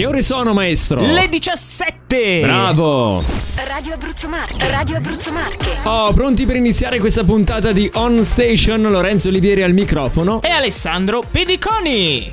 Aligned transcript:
Che 0.00 0.06
ore 0.06 0.22
sono, 0.22 0.54
maestro? 0.54 1.02
Le 1.02 1.28
17! 1.28 2.40
Bravo! 2.40 3.22
Radio 3.68 3.92
Abruzzo 3.92 4.28
Marche. 4.28 4.66
Radio 4.66 4.96
Abruzzo 4.96 5.30
Marche. 5.30 5.76
Oh, 5.82 6.10
pronti 6.12 6.46
per 6.46 6.56
iniziare 6.56 6.98
questa 6.98 7.22
puntata 7.22 7.70
di 7.70 7.90
On 7.96 8.24
Station? 8.24 8.80
Lorenzo 8.80 9.28
Olivieri 9.28 9.62
al 9.62 9.74
microfono. 9.74 10.40
E 10.40 10.48
Alessandro 10.48 11.22
Pediconi! 11.30 12.32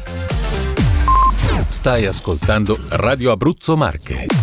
Stai 1.68 2.06
ascoltando 2.06 2.80
Radio 2.91 3.34
Abruzzo 3.34 3.75
Marche. 3.75 4.37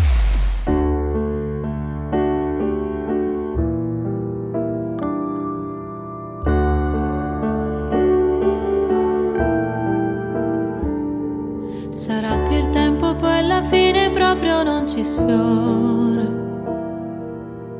Proprio 14.34 14.64
non 14.64 14.88
ci 14.88 15.04
sfiora. 15.04 16.26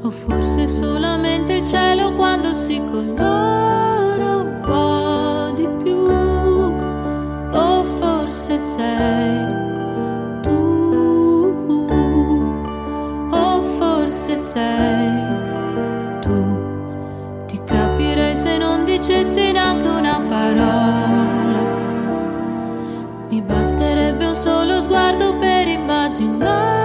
O 0.02 0.10
forse 0.10 0.68
solamente 0.68 1.54
il 1.54 1.66
cielo 1.66 2.12
quando 2.12 2.52
si 2.52 2.80
colora 2.90 4.36
un 4.36 4.60
po' 4.64 5.52
di 5.56 5.68
più. 5.82 5.98
O 7.52 7.84
forse 7.84 8.58
sei 8.58 9.46
tu. 10.42 11.66
O 13.30 13.62
forse 13.62 14.36
sei 14.36 15.10
tu. 16.20 16.58
Ti 17.46 17.60
capirei 17.64 18.36
se 18.36 18.58
non 18.58 18.84
dicessi 18.84 19.50
neanche 19.50 19.88
una 19.88 20.20
parola. 20.28 21.62
Mi 23.28 23.42
basterebbe 23.42 24.26
un 24.26 24.34
solo 24.34 24.80
sguardo 24.80 25.23
per 26.20 26.83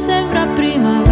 sembra 0.00 0.46
primavera. 0.54 1.09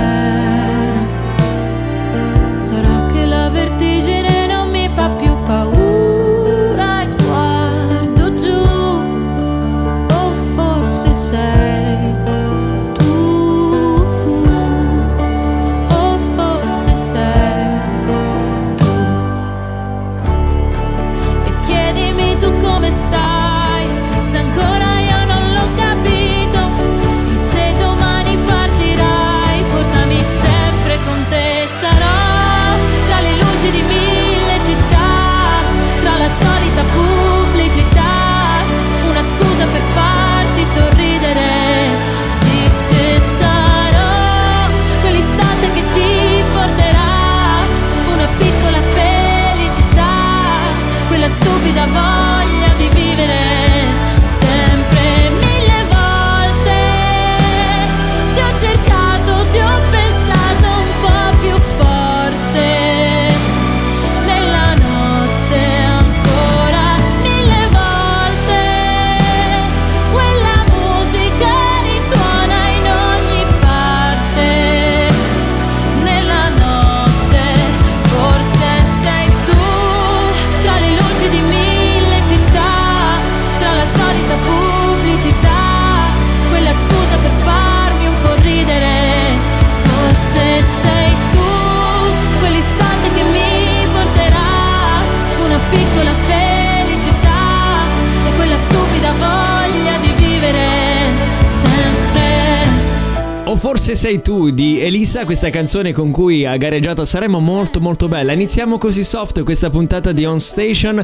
Forse 103.88 104.06
sei 104.08 104.20
tu 104.20 104.50
di 104.50 104.80
Elisa, 104.82 105.24
questa 105.24 105.48
canzone 105.48 105.94
con 105.94 106.10
cui 106.10 106.44
ha 106.44 106.58
gareggiato 106.58 107.00
a 107.00 107.06
Sanremo 107.06 107.40
molto 107.40 107.80
molto 107.80 108.06
bella. 108.06 108.32
Iniziamo 108.34 108.76
così 108.76 109.02
soft 109.02 109.42
questa 109.44 109.70
puntata 109.70 110.12
di 110.12 110.26
On 110.26 110.38
Station 110.40 111.02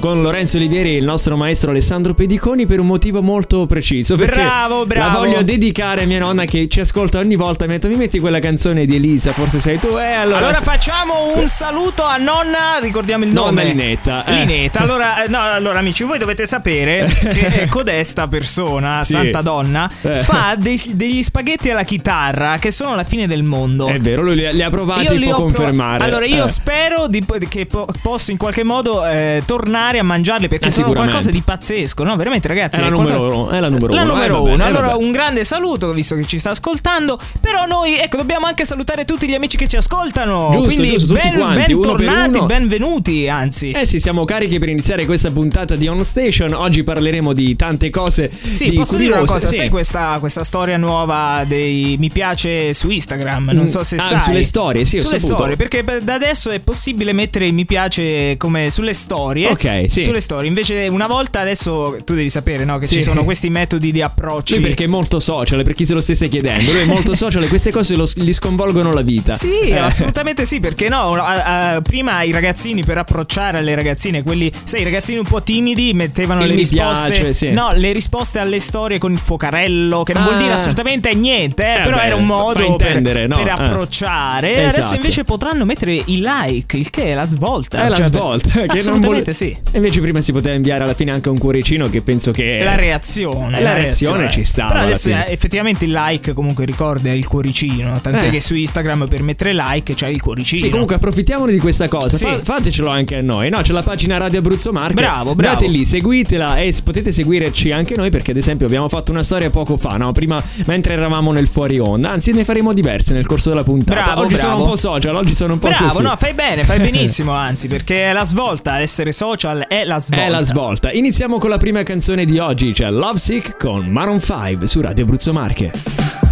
con 0.00 0.20
Lorenzo 0.20 0.58
Olivieri 0.58 0.90
e 0.90 0.96
il 0.96 1.04
nostro 1.04 1.34
maestro 1.34 1.70
Alessandro 1.70 2.12
Pediconi 2.12 2.66
per 2.66 2.78
un 2.78 2.86
motivo 2.86 3.22
molto 3.22 3.64
preciso. 3.64 4.16
Bravo, 4.16 4.84
bravo. 4.84 5.12
La 5.12 5.18
voglio 5.18 5.42
dedicare 5.42 6.02
a 6.02 6.06
mia 6.06 6.18
nonna 6.18 6.44
che 6.44 6.68
ci 6.68 6.80
ascolta 6.80 7.18
ogni 7.18 7.36
volta. 7.36 7.64
Mi 7.64 7.72
detto 7.72 7.88
mi 7.88 7.96
metti 7.96 8.18
quella 8.20 8.38
canzone 8.38 8.84
di 8.84 8.96
Elisa, 8.96 9.32
forse 9.32 9.60
sei 9.60 9.78
tu. 9.78 9.96
E 9.96 10.12
allora... 10.12 10.38
Allora 10.38 10.60
facciamo 10.60 11.38
un 11.38 11.46
saluto 11.46 12.02
a 12.04 12.18
nonna, 12.18 12.78
ricordiamo 12.82 13.24
il 13.24 13.30
Nonna 13.30 13.62
nome. 13.62 13.64
Linetta, 13.64 14.26
eh. 14.26 14.44
Linetta. 14.44 14.80
Allora, 14.80 15.24
eh, 15.24 15.28
no, 15.28 15.40
allora 15.40 15.78
amici, 15.78 16.04
voi 16.04 16.18
dovete 16.18 16.46
sapere 16.46 17.06
che 17.32 17.66
codesta 17.70 18.28
persona, 18.28 19.02
Sì. 19.04 19.12
santa 19.12 19.40
donna, 19.40 19.90
Eh. 20.02 20.22
fa 20.22 20.54
dei- 20.58 20.80
degli 20.90 21.22
spaghetti 21.22 21.70
alla 21.70 21.84
chitarra 21.96 22.56
che 22.58 22.70
sono 22.70 22.94
la 22.94 23.04
fine 23.04 23.26
del 23.26 23.42
mondo. 23.42 23.86
È 23.86 23.98
vero, 23.98 24.22
lui 24.22 24.34
li 24.36 24.46
ha, 24.46 24.50
li 24.50 24.62
ha 24.62 24.70
provati, 24.70 25.04
Io 25.04 25.12
li 25.12 25.24
può 25.26 25.34
ho 25.34 25.36
prov- 25.44 25.52
confermare. 25.56 26.04
Allora, 26.04 26.24
io 26.24 26.46
Eh. 26.46 26.48
spero 26.48 27.06
di- 27.06 27.22
che 27.50 27.66
po- 27.66 27.86
posso 28.00 28.30
in 28.30 28.38
qualche 28.38 28.62
modo 28.64 29.04
eh, 29.04 29.42
tornare 29.44 29.98
a 29.98 30.02
mangiarli 30.02 30.48
perché 30.48 30.68
Eh, 30.68 30.70
sono 30.70 30.92
qualcosa 30.92 31.28
di 31.30 31.42
pazzesco, 31.44 32.02
no? 32.02 32.16
Veramente, 32.16 32.48
ragazzi. 32.48 32.80
È 32.80 32.84
la 32.84 32.88
qualcosa- 32.94 33.16
numero 33.18 33.36
uno, 33.42 33.50
è 33.50 33.60
la 33.60 33.68
numero 33.68 33.92
La 33.92 34.02
uno. 34.04 34.12
numero 34.14 34.34
Eh, 34.36 34.38
vabbè, 34.38 34.52
uno. 34.54 34.62
eh, 34.64 34.66
allora, 34.66 34.96
un 34.96 35.10
grande 35.12 35.44
saluto, 35.44 35.92
visto 35.92 36.14
che 36.14 36.24
ci 36.24 36.38
sta 36.38 36.50
ascoltando. 36.50 37.18
Però 37.42 37.66
noi, 37.66 37.98
ecco, 37.98 38.16
dobbiamo 38.16 38.46
anche 38.46 38.64
salutare 38.64 39.04
tutti 39.04 39.28
gli 39.28 39.34
amici 39.34 39.58
che 39.58 39.68
ci 39.68 39.76
ascoltano. 39.76 40.48
Giusto, 40.52 40.68
Quindi, 40.68 40.90
giusto, 40.92 41.12
tutti 41.14 41.28
ben, 41.28 41.38
quanti, 41.38 41.72
uno 41.74 41.94
per 41.94 42.06
bentornati, 42.06 42.46
benvenuti, 42.46 43.28
anzi. 43.28 43.70
Eh 43.72 43.84
sì, 43.84 44.00
siamo 44.00 44.24
carichi 44.24 44.58
per 44.58 44.70
iniziare 44.70 45.04
questa 45.04 45.30
puntata 45.30 45.76
di 45.76 45.86
On 45.88 46.02
Station. 46.06 46.54
Oggi 46.54 46.82
parleremo 46.84 47.34
di 47.34 47.54
tante 47.54 47.90
cose. 47.90 48.30
Sì, 48.32 48.70
di 48.70 48.76
posso 48.76 48.96
dire 48.96 49.12
una 49.12 49.24
cosa, 49.26 49.46
Sì. 49.48 49.56
sai 49.56 49.68
questa, 49.68 50.16
questa 50.20 50.42
storia 50.42 50.78
nuova 50.78 51.44
dei 51.46 51.80
mi 51.98 52.10
piace 52.10 52.74
su 52.74 52.90
Instagram. 52.90 53.50
Non 53.52 53.64
Mm. 53.64 53.66
so 53.66 53.82
se 53.84 53.96
Ah, 53.96 54.00
sai. 54.00 54.20
sulle 54.20 54.42
storie, 54.42 54.84
sì, 54.84 54.98
Sulle 54.98 55.18
storie, 55.18 55.56
perché 55.56 55.82
per- 55.84 56.02
da 56.02 56.14
adesso 56.14 56.50
è 56.50 56.58
possibile 56.60 57.12
mettere 57.12 57.50
mi 57.50 57.64
piace 57.64 58.36
come 58.36 58.70
sulle 58.70 58.94
storie. 58.94 59.48
Ok, 59.48 59.84
sì. 59.88 60.02
Sulle 60.02 60.20
storie. 60.20 60.48
Invece 60.48 60.86
una 60.88 61.06
volta 61.06 61.40
adesso 61.40 61.96
tu 62.04 62.14
devi 62.14 62.28
sapere 62.30 62.64
no, 62.64 62.78
che 62.78 62.86
Sì. 62.86 62.96
ci 62.96 63.02
sono 63.02 63.24
questi 63.24 63.50
metodi 63.50 63.92
di 63.92 64.02
approcci. 64.02 64.54
Lui 64.54 64.62
perché 64.62 64.84
è 64.84 64.86
molto 64.88 65.20
social, 65.20 65.62
per 65.62 65.74
chi 65.74 65.84
se 65.86 65.94
lo 65.94 66.00
stesse 66.00 66.28
chiedendo. 66.28 66.72
Lui 66.72 66.80
è 66.82 66.84
molto 66.84 67.14
social 67.16 67.42
e 67.42 67.48
queste 67.48 67.70
cose 67.70 67.94
lo- 67.96 68.08
gli 68.14 68.32
sconvolgono 68.32 68.92
la 68.92 69.02
vita. 69.02 69.32
Sì, 69.32 69.60
Eh. 69.60 69.76
assolutamente 69.78 70.44
sì, 70.46 70.60
perché 70.60 70.88
no? 70.88 71.14
a- 71.14 71.74
a- 71.74 71.80
prima 71.80 72.22
i 72.22 72.30
ragazzini 72.30 72.84
per 72.84 72.98
approcciare 72.98 73.58
alle 73.58 73.74
ragazzine, 73.74 74.22
quelli, 74.22 74.50
sai, 74.64 74.80
i 74.82 74.84
ragazzini 74.84 75.18
un 75.18 75.24
po' 75.24 75.42
timidi 75.42 75.92
mettevano 75.94 76.42
Il 76.42 76.48
le 76.48 76.54
risposte. 76.54 77.10
piace, 77.10 77.32
sì. 77.34 77.50
No, 77.52 77.72
le 77.74 77.92
risposte 77.92 78.38
alle 78.38 78.60
storie 78.60 78.98
con 78.98 79.12
il 79.12 79.18
focarello, 79.18 80.02
che 80.02 80.12
non 80.12 80.22
Ah. 80.22 80.26
vuol 80.26 80.38
dire 80.38 80.52
assolutamente 80.52 81.12
niente, 81.14 81.71
eh, 81.78 81.82
però 81.82 81.96
beh, 81.96 82.02
era 82.04 82.14
un 82.16 82.26
modo 82.26 82.52
per, 82.54 82.64
intendere, 82.66 83.26
no? 83.26 83.36
per 83.36 83.46
Eh. 83.46 83.50
approcciare. 83.50 84.54
E 84.54 84.58
Adesso 84.62 84.78
Esatto. 84.80 84.94
invece 84.96 85.24
potranno 85.24 85.64
mettere 85.64 85.92
i 85.94 86.22
like, 86.22 86.76
il 86.76 86.90
che 86.90 87.04
è 87.06 87.14
la 87.14 87.24
svolta. 87.24 87.84
È 87.84 87.88
la 87.88 87.96
Cioè, 87.96 88.06
svolta. 88.06 88.48
Che 88.66 88.82
non 88.84 89.00
vuole- 89.00 89.32
sì. 89.34 89.56
Invece 89.72 90.00
prima 90.00 90.20
si 90.20 90.32
poteva 90.32 90.54
inviare 90.54 90.84
alla 90.84 90.94
fine 90.94 91.10
anche 91.12 91.28
un 91.28 91.38
cuoricino 91.38 91.88
che 91.90 92.02
penso 92.02 92.32
che... 92.32 92.60
La 92.62 92.74
reazione. 92.74 93.60
La 93.60 93.74
reazione 93.74 94.30
ci 94.30 94.44
stava 94.44 94.72
Però 94.72 94.84
adesso 94.84 95.08
eh, 95.08 95.24
effettivamente 95.28 95.84
il 95.84 95.92
like 95.92 96.32
comunque 96.32 96.64
ricorda 96.64 97.12
il 97.12 97.26
cuoricino. 97.26 98.00
Tant'è 98.00 98.26
Eh. 98.26 98.30
che 98.30 98.40
su 98.40 98.54
Instagram 98.54 99.06
per 99.08 99.22
mettere 99.22 99.52
like 99.54 99.94
c'è 99.94 100.08
il 100.08 100.20
cuoricino. 100.20 100.60
Sì, 100.60 100.70
comunque 100.70 100.96
approfittiamolo 100.96 101.50
di 101.50 101.58
questa 101.58 101.88
cosa. 101.88 102.16
Sì. 102.16 102.24
Fa- 102.24 102.40
fatecelo 102.42 102.88
anche 102.88 103.16
a 103.16 103.22
noi. 103.22 103.48
No, 103.50 103.60
c'è 103.62 103.72
la 103.72 103.82
pagina 103.82 104.16
Radio 104.18 104.38
Abruzzo 104.40 104.72
Marche. 104.72 104.94
Bravo, 104.94 105.34
bravo. 105.34 105.54
Andate 105.56 105.70
lì, 105.70 105.84
seguitela 105.84 106.56
e 106.56 106.74
potete 106.82 107.12
seguirci 107.12 107.70
anche 107.72 107.96
noi 107.96 108.10
perché 108.10 108.30
ad 108.32 108.36
esempio 108.36 108.66
abbiamo 108.66 108.88
fatto 108.88 109.12
una 109.12 109.22
storia 109.22 109.50
poco 109.50 109.76
fa, 109.76 109.96
no? 109.96 110.12
Prima 110.12 110.42
mentre 110.66 110.94
eravamo 110.94 111.32
nel 111.32 111.48
fuori 111.62 111.78
onda. 111.78 112.10
Anzi, 112.10 112.32
ne 112.32 112.44
faremo 112.44 112.72
diverse 112.72 113.12
nel 113.12 113.26
corso 113.26 113.50
della 113.50 113.62
puntata. 113.62 114.02
Bravo, 114.02 114.20
oggi 114.22 114.34
bravo. 114.34 114.48
sono 114.48 114.62
un 114.62 114.68
po' 114.68 114.76
social, 114.76 115.14
oggi 115.14 115.34
sono 115.34 115.52
un 115.52 115.58
po' 115.58 115.68
Bravo, 115.68 115.88
così. 115.88 116.02
no, 116.02 116.16
fai 116.16 116.34
bene, 116.34 116.64
fai 116.64 116.78
benissimo, 116.90 117.32
anzi, 117.32 117.68
perché 117.68 118.10
è 118.10 118.12
la 118.12 118.24
svolta, 118.24 118.80
essere 118.80 119.12
social 119.12 119.66
è 119.68 119.84
la 119.84 120.00
svolta. 120.00 120.24
È 120.24 120.28
la 120.28 120.44
svolta. 120.44 120.90
Iniziamo 120.90 121.38
con 121.38 121.50
la 121.50 121.58
prima 121.58 121.82
canzone 121.82 122.24
di 122.24 122.38
oggi, 122.38 122.74
cioè 122.74 122.90
Love 122.90 123.18
Sick 123.18 123.56
con 123.56 123.86
Maroon 123.86 124.20
5 124.20 124.66
su 124.66 124.80
Radio 124.80 125.04
Abruzzo 125.04 125.32
Marche. 125.32 125.70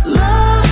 Love 0.05 0.70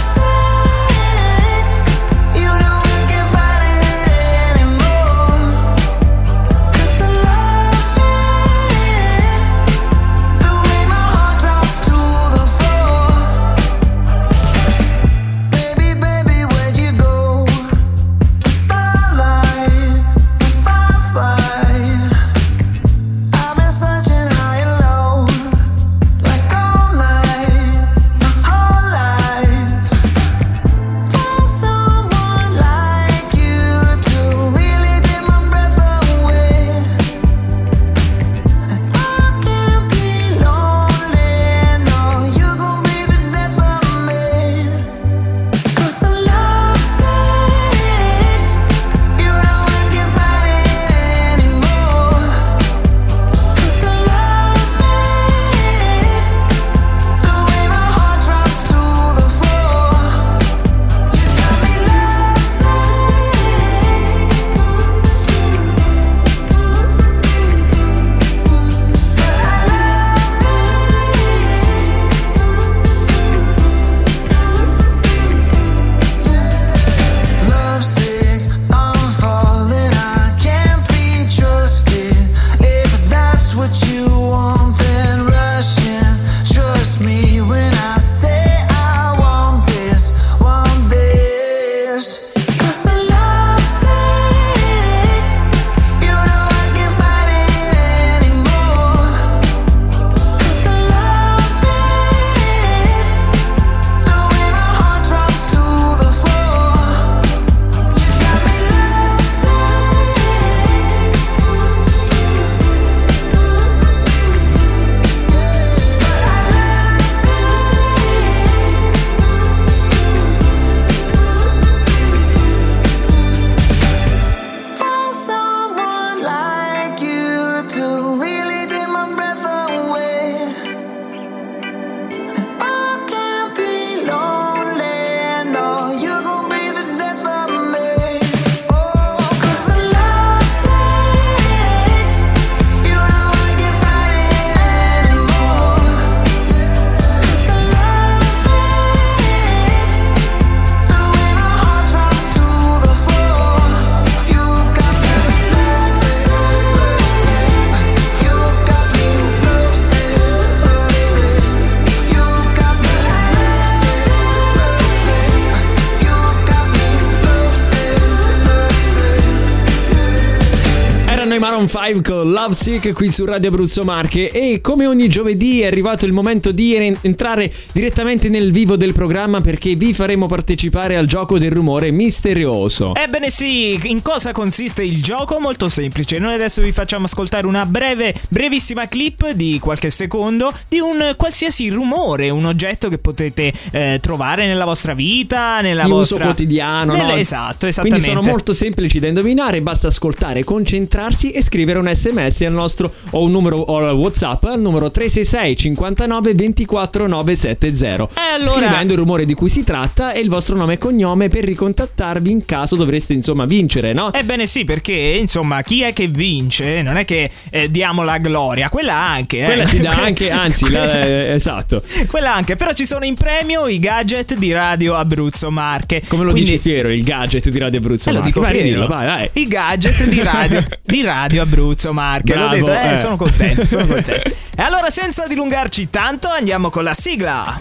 5 171.68 172.00
con 172.00 172.30
Love 172.30 172.54
Sick 172.54 172.92
qui 172.94 173.12
su 173.12 173.26
Radio 173.26 173.50
Abruzzo 173.50 173.84
Marche 173.84 174.30
e 174.30 174.62
come 174.62 174.86
ogni 174.86 175.06
giovedì 175.08 175.60
è 175.60 175.66
arrivato 175.66 176.06
il 176.06 176.12
momento 176.12 176.50
di 176.50 176.74
en- 176.74 176.96
entrare 177.02 177.52
direttamente 177.72 178.30
nel 178.30 178.52
vivo 178.52 178.76
del 178.76 178.94
programma 178.94 179.42
perché 179.42 179.74
vi 179.74 179.92
faremo 179.92 180.26
partecipare 180.26 180.96
al 180.96 181.04
gioco 181.04 181.38
del 181.38 181.50
rumore 181.50 181.90
misterioso. 181.90 182.94
Ebbene 182.94 183.28
sì, 183.28 183.78
in 183.90 184.00
cosa 184.00 184.32
consiste 184.32 184.82
il 184.82 185.02
gioco? 185.02 185.38
Molto 185.40 185.68
semplice. 185.68 186.18
Noi 186.18 186.32
adesso 186.32 186.62
vi 186.62 186.72
facciamo 186.72 187.04
ascoltare 187.04 187.46
una 187.46 187.66
breve, 187.66 188.14
brevissima 188.30 188.88
clip 188.88 189.32
di 189.32 189.58
qualche 189.60 189.90
secondo 189.90 190.50
di 190.68 190.78
un 190.78 191.16
qualsiasi 191.18 191.68
rumore, 191.68 192.30
un 192.30 192.46
oggetto 192.46 192.88
che 192.88 192.96
potete 192.96 193.52
eh, 193.72 193.98
trovare 194.00 194.46
nella 194.46 194.64
vostra 194.64 194.94
vita, 194.94 195.60
nella 195.60 195.84
di 195.84 195.90
vostra 195.90 196.16
uso 196.16 196.24
quotidiano, 196.24 196.94
Nella- 196.94 197.08
no? 197.08 197.16
Esatto, 197.16 197.66
esattamente. 197.66 198.00
Quindi 198.00 198.20
sono 198.20 198.22
molto 198.22 198.54
semplici 198.54 198.98
da 198.98 199.08
indovinare, 199.08 199.60
basta 199.60 199.88
ascoltare, 199.88 200.42
concentrarsi 200.44 201.30
e 201.30 201.42
scrivere 201.42 201.56
un 201.66 201.90
sms 201.92 202.40
al 202.42 202.52
nostro 202.52 202.92
o 203.10 203.22
un 203.22 203.30
numero 203.30 203.56
o 203.58 203.78
al 203.78 203.94
whatsapp 203.96 204.42
al 204.44 204.60
numero 204.60 204.90
366 204.90 205.56
59 205.56 206.34
24 206.34 207.06
970 207.06 208.08
E 208.14 208.34
allora- 208.34 208.54
scrivendo 208.56 208.92
il 208.92 208.98
rumore 208.98 209.24
di 209.24 209.34
cui 209.34 209.48
si 209.48 209.64
tratta 209.64 210.12
e 210.12 210.20
il 210.20 210.28
vostro 210.28 210.56
nome 210.56 210.74
e 210.74 210.78
cognome 210.78 211.28
per 211.28 211.44
ricontattarvi 211.44 212.30
in 212.30 212.44
caso 212.44 212.76
dovreste 212.76 213.12
insomma 213.12 213.44
vincere 213.44 213.92
no? 213.92 214.12
Ebbene 214.12 214.46
sì, 214.46 214.64
perché 214.64 214.92
insomma, 214.92 215.62
chi 215.62 215.82
è 215.82 215.92
che 215.92 216.06
vince? 216.08 216.82
Non 216.82 216.96
è 216.96 217.04
che 217.04 217.30
eh, 217.50 217.70
diamo 217.70 218.02
la 218.02 218.18
gloria, 218.18 218.68
quella 218.68 218.94
anche. 218.94 219.40
eh. 219.40 219.44
quella 219.44 219.64
si 219.66 219.78
dà 219.80 219.90
anche 220.02 220.30
anzi 220.30 220.70
la- 220.70 221.06
eh, 221.06 221.32
esatto 221.34 221.82
Quella 222.06 222.34
anche, 222.34 222.56
però 222.56 222.72
ci 222.72 222.86
sono 222.86 223.04
in 223.04 223.14
premio 223.14 223.66
i 223.66 223.78
gadget 223.78 224.34
di 224.36 224.52
Radio 224.52 224.94
Abruzzo 224.94 225.50
Marche. 225.50 226.02
come 226.08 226.24
lo 226.24 226.30
Quindi- 226.30 226.50
dici 226.50 226.62
Fiero 226.62 226.90
il 226.90 227.02
gadget 227.02 227.48
di 227.48 227.58
Radio 227.58 227.78
Abruzzo 227.78 228.10
Eh, 228.10 228.12
lo 228.12 228.18
Marche. 228.20 228.32
dico 228.34 228.44
vai 228.44 228.52
Fiero. 228.60 228.68
dillo, 228.68 228.86
vai 228.86 229.06
vai 229.06 229.30
I 229.32 229.46
gadget 229.48 230.04
di 230.08 230.22
Radio, 230.22 230.64
di 230.82 231.02
Radio 231.02 231.42
Abruzzo 231.42 231.47
Marche. 231.92 232.34
L'ho 232.34 232.48
Bravo, 232.48 232.54
detto, 232.66 232.72
eh, 232.72 232.92
eh. 232.92 232.96
sono 232.96 233.16
contento, 233.16 233.66
sono 233.66 233.86
contento. 233.86 234.28
E 234.56 234.62
allora, 234.62 234.90
senza 234.90 235.26
dilungarci 235.26 235.88
tanto, 235.90 236.28
andiamo 236.28 236.70
con 236.70 236.84
la 236.84 236.94
sigla. 236.94 237.60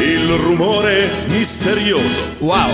Il 0.00 0.28
rumore 0.44 1.08
misterioso. 1.28 2.20
Wow. 2.38 2.68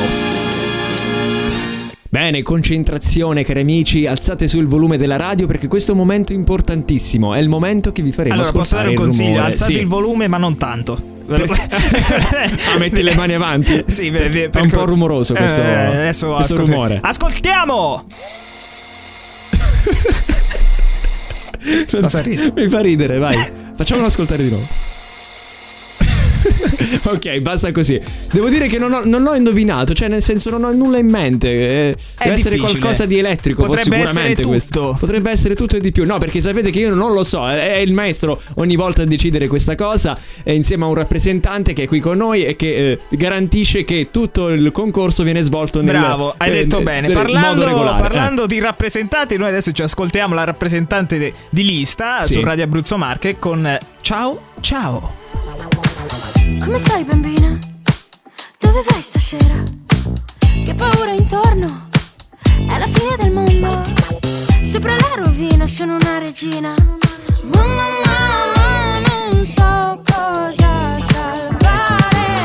Bene, 2.08 2.42
concentrazione 2.42 3.44
cari 3.44 3.60
amici, 3.60 4.04
alzate 4.06 4.48
sul 4.48 4.66
volume 4.66 4.96
della 4.98 5.16
radio 5.16 5.46
perché 5.46 5.68
questo 5.68 5.92
è 5.92 5.94
un 5.94 6.00
momento 6.00 6.32
importantissimo, 6.32 7.34
è 7.34 7.38
il 7.38 7.48
momento 7.48 7.92
che 7.92 8.02
vi 8.02 8.10
faremo 8.10 8.34
Allora, 8.34 8.50
posso 8.50 8.74
dare 8.74 8.88
ascoltare 8.88 8.88
un 8.88 8.92
il 8.94 8.98
consiglio? 9.00 9.28
rumore. 9.36 9.52
Alzate 9.52 9.72
Sì. 9.74 9.78
il 9.78 9.86
volume, 9.86 10.26
ma 10.28 10.36
non 10.38 10.56
tanto. 10.56 11.02
Ah, 12.74 12.78
metti 12.78 13.02
le 13.02 13.14
mani 13.14 13.34
avanti? 13.34 13.84
Sì, 13.88 14.10
beh, 14.10 14.28
beh, 14.28 14.50
È 14.50 14.60
un 14.60 14.70
po' 14.70 14.84
rumoroso 14.84 15.34
questo- 15.34 15.60
Eh, 15.62 16.00
questo 16.04 16.36
ascolti- 16.36 16.70
rumore. 16.70 16.98
Ascoltiamo! 17.02 18.04
Fa 21.86 22.22
mi 22.54 22.68
fa 22.68 22.80
ridere, 22.80 23.18
vai. 23.18 23.36
Facciamolo 23.76 24.06
ascoltare 24.06 24.42
di 24.42 24.48
nuovo. 24.48 24.66
ok, 27.04 27.38
basta 27.40 27.72
così. 27.72 28.00
Devo 28.32 28.48
dire 28.48 28.66
che 28.68 28.78
non 28.78 28.92
ho, 28.92 29.02
non 29.04 29.26
ho 29.26 29.34
indovinato, 29.34 29.92
cioè 29.92 30.08
nel 30.08 30.22
senso 30.22 30.50
non 30.50 30.64
ho 30.64 30.72
nulla 30.72 30.98
in 30.98 31.08
mente. 31.08 31.48
eh, 31.48 31.96
deve 32.18 32.34
essere 32.34 32.54
difficile. 32.56 32.78
qualcosa 32.80 33.06
di 33.06 33.18
elettrico, 33.18 33.64
Potrebbe 33.64 33.96
sicuramente 33.96 34.32
essere 34.32 34.46
questo. 34.46 34.96
Potrebbe 34.98 35.30
essere 35.30 35.54
tutto 35.54 35.76
e 35.76 35.80
di 35.80 35.92
più. 35.92 36.04
No, 36.04 36.18
perché 36.18 36.40
sapete 36.40 36.70
che 36.70 36.80
io 36.80 36.94
non 36.94 37.12
lo 37.12 37.24
so, 37.24 37.48
è 37.48 37.76
il 37.78 37.92
maestro 37.92 38.40
ogni 38.56 38.76
volta 38.76 39.02
a 39.02 39.04
decidere 39.04 39.46
questa 39.48 39.74
cosa 39.74 40.18
eh, 40.44 40.54
insieme 40.54 40.84
a 40.84 40.88
un 40.88 40.94
rappresentante 40.94 41.72
che 41.72 41.84
è 41.84 41.86
qui 41.86 42.00
con 42.00 42.16
noi 42.16 42.44
e 42.44 42.56
che 42.56 42.90
eh, 42.92 42.98
garantisce 43.10 43.84
che 43.84 44.08
tutto 44.10 44.48
il 44.48 44.70
concorso 44.72 45.22
viene 45.22 45.40
svolto 45.40 45.80
nel 45.80 45.96
Bravo, 45.96 46.34
hai 46.36 46.50
eh, 46.50 46.52
detto 46.54 46.80
bene. 46.80 47.10
Parlando, 47.12 47.66
eh. 47.66 47.98
parlando 48.00 48.46
di 48.46 48.58
rappresentanti, 48.60 49.36
noi 49.36 49.48
adesso 49.48 49.72
ci 49.72 49.82
ascoltiamo 49.82 50.34
la 50.34 50.44
rappresentante 50.44 51.18
de- 51.18 51.32
di 51.50 51.64
lista 51.64 52.22
Sì. 52.22 52.34
su 52.34 52.40
Radio 52.42 52.64
Abruzzo 52.64 52.96
Marche 52.96 53.38
con 53.38 53.78
Ciao, 54.00 54.40
ciao. 54.60 55.89
Come 56.58 56.78
stai 56.78 57.04
bambina? 57.04 57.58
Dove 58.58 58.82
vai 58.88 59.00
stasera? 59.00 59.62
Che 60.64 60.74
paura 60.74 61.12
intorno? 61.12 61.88
È 62.42 62.78
la 62.78 62.86
fine 62.86 63.16
del 63.18 63.32
mondo. 63.32 63.82
Sopra 64.64 64.94
la 64.94 65.22
rovina 65.22 65.66
sono 65.66 65.94
una 65.96 66.18
regina. 66.18 66.74
Mamma, 67.54 67.86
mamma, 68.04 68.98
non 69.30 69.44
so 69.44 70.02
cosa 70.04 70.98
salvare. 71.00 72.36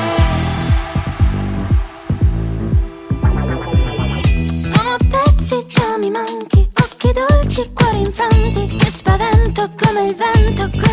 Sono 4.55 4.97
pezzi, 5.09 5.65
già 5.65 5.97
mi 5.97 6.09
manchi. 6.09 6.69
Occhi 6.81 7.12
dolci, 7.12 7.71
cuori 7.74 8.01
infranti. 8.01 8.75
Che 8.77 8.89
spavento 8.91 9.71
come 9.77 10.05
il 10.05 10.15
vento. 10.15 10.84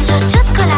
Mentre 0.00 0.16
mangio 0.16 0.69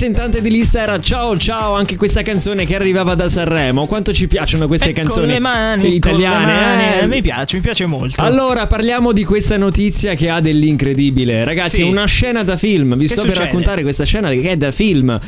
rappresentante 0.00 0.40
di 0.40 0.48
lista 0.50 0.80
era 0.80 0.98
Ciao 0.98 1.36
Ciao, 1.36 1.74
anche 1.74 1.96
questa 1.96 2.22
canzone 2.22 2.64
che 2.64 2.74
arrivava 2.74 3.14
da 3.14 3.28
Sanremo. 3.28 3.84
Quanto 3.84 4.14
ci 4.14 4.26
piacciono 4.28 4.66
queste 4.66 4.88
E 4.88 4.92
canzoni 4.94 5.26
con 5.26 5.34
le 5.34 5.40
mani, 5.40 5.94
italiane? 5.94 6.36
con 6.44 6.54
le 6.54 6.60
mani. 6.60 7.00
eh? 7.02 7.06
Mi 7.06 7.20
piace, 7.20 7.56
mi 7.56 7.62
piace 7.62 7.84
molto. 7.84 8.22
Allora, 8.22 8.66
parliamo 8.66 9.12
di 9.12 9.24
questa 9.24 9.58
notizia 9.58 10.14
che 10.14 10.30
ha 10.30 10.40
dell'incredibile. 10.40 11.44
Ragazzi, 11.44 11.76
Sì. 11.76 11.82
una 11.82 12.06
scena 12.06 12.42
da 12.42 12.56
film. 12.56 12.94
Vi 12.96 13.00
Che 13.02 13.08
sto 13.08 13.20
per 13.22 13.30
succede? 13.32 13.44
raccontare 13.46 13.82
questa 13.82 14.04
scena 14.04 14.30
che 14.30 14.40
è 14.40 14.56
da 14.56 14.72
film. 14.72 15.20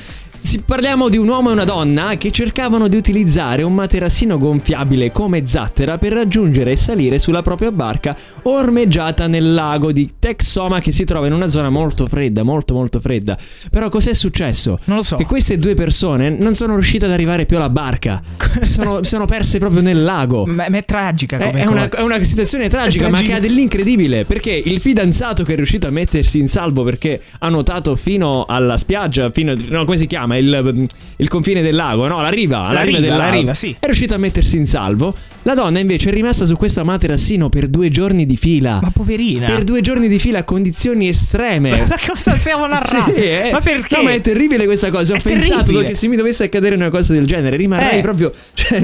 Si- 0.42 0.61
parliamo 0.61 1.08
di 1.08 1.16
un 1.16 1.28
uomo 1.28 1.50
e 1.50 1.52
una 1.52 1.64
donna 1.64 2.16
che 2.16 2.32
cercavano 2.32 2.88
di 2.88 2.96
utilizzare 2.96 3.62
un 3.62 3.75
materassino 3.75 4.38
gonfiabile 4.38 5.12
come 5.12 5.46
zattera 5.46 5.99
per 5.99 6.12
raggiungere 6.12 6.72
e 6.72 6.76
salire 6.76 7.20
sulla 7.20 7.42
propria 7.42 7.70
barca 7.70 8.16
ormeggiata 8.42 9.28
nel 9.28 9.54
lago 9.54 9.92
di 9.92 10.14
Texoma 10.18 10.80
che 10.80 10.90
si 10.90 11.04
trova 11.04 11.28
in 11.28 11.32
una 11.32 11.49
zona 11.49 11.70
molto 11.70 12.08
fredda, 12.08 12.42
molto 12.42 12.75
molto 12.75 12.99
fredda. 12.99 13.38
Però 13.70 13.88
cos'è 13.88 14.12
successo? 14.12 14.80
Non 14.84 14.96
lo 14.96 15.02
so. 15.04 15.16
Che 15.16 15.26
queste 15.26 15.58
due 15.58 15.75
persone 15.75 16.30
non 16.30 16.56
sono 16.56 16.75
riuscite 16.75 17.04
ad 17.04 17.12
arrivare 17.12 17.46
più 17.46 17.56
alla 17.56 17.70
barca. 17.70 18.20
Sono, 18.62 19.02
sono 19.04 19.26
perse 19.26 19.58
proprio 19.58 19.80
nel 19.80 20.02
lago. 20.02 20.44
Ma, 20.44 20.66
ma 20.68 20.78
è 20.78 20.84
tragica 20.84 21.38
come 21.38 21.52
è 21.52 21.66
una, 21.66 21.88
è 21.88 22.00
una 22.00 22.20
situazione 22.22 22.68
tragica, 22.68 23.08
ma 23.08 23.22
che 23.22 23.34
ha 23.34 23.40
dell'incredibile. 23.40 24.25
Perché 24.25 24.50
il 24.50 24.80
fidanzato 24.80 25.44
che 25.44 25.52
è 25.52 25.56
riuscito 25.56 25.87
a 25.87 25.90
mettersi 25.90 26.40
in 26.40 26.49
salvo 26.49 26.82
perché 26.82 27.20
ha 27.38 27.49
nuotato 27.49 27.94
fino 27.94 28.44
alla 28.44 28.76
spiaggia, 28.76 29.30
fino 29.30 29.54
no, 29.68 29.84
come 29.84 29.96
si 29.96 30.06
chiama? 30.06 30.31
Il, 30.36 30.86
il 31.16 31.28
confine 31.28 31.62
del 31.62 31.74
lago, 31.74 32.06
no? 32.08 32.20
La 32.20 32.28
riva, 32.28 32.58
La 32.68 32.72
la 32.72 32.82
riva, 32.82 32.98
riva, 32.98 33.16
la 33.16 33.30
riva, 33.30 33.54
sì. 33.54 33.74
È 33.78 33.84
riuscito 33.86 34.14
a 34.14 34.18
mettersi 34.18 34.56
in 34.56 34.66
salvo. 34.66 35.14
La 35.44 35.54
donna 35.54 35.80
invece 35.80 36.10
è 36.10 36.12
rimasta 36.12 36.46
su 36.46 36.56
questa 36.56 36.84
materassino 36.84 37.48
per 37.48 37.66
due 37.68 37.88
giorni 37.88 38.26
di 38.26 38.36
fila. 38.36 38.78
Ma 38.80 38.90
poverina. 38.90 39.46
Per 39.48 39.64
due 39.64 39.80
giorni 39.80 40.06
di 40.08 40.18
fila 40.20 40.38
a 40.40 40.44
condizioni 40.44 41.08
estreme. 41.08 41.84
Ma 41.88 41.96
cosa 42.06 42.36
stiamo 42.36 42.66
narrando? 42.68 43.12
Sì, 43.12 43.20
eh. 43.20 43.48
Ma 43.52 43.60
perché? 43.60 43.96
No, 43.96 44.02
ma 44.04 44.12
è 44.12 44.20
terribile 44.20 44.64
questa 44.66 44.90
cosa. 44.90 45.14
Ho 45.14 45.16
È 45.16 45.20
pensato 45.20 45.62
terribile. 45.64 45.84
che 45.84 45.94
se 45.94 46.06
mi 46.08 46.16
dovesse 46.16 46.44
accadere 46.44 46.74
una 46.76 46.90
cosa 46.90 47.12
del 47.12 47.26
genere, 47.26 47.56
rimarrei 47.56 47.98
Eh. 47.98 48.02
proprio 48.02 48.30
cioè, 48.54 48.80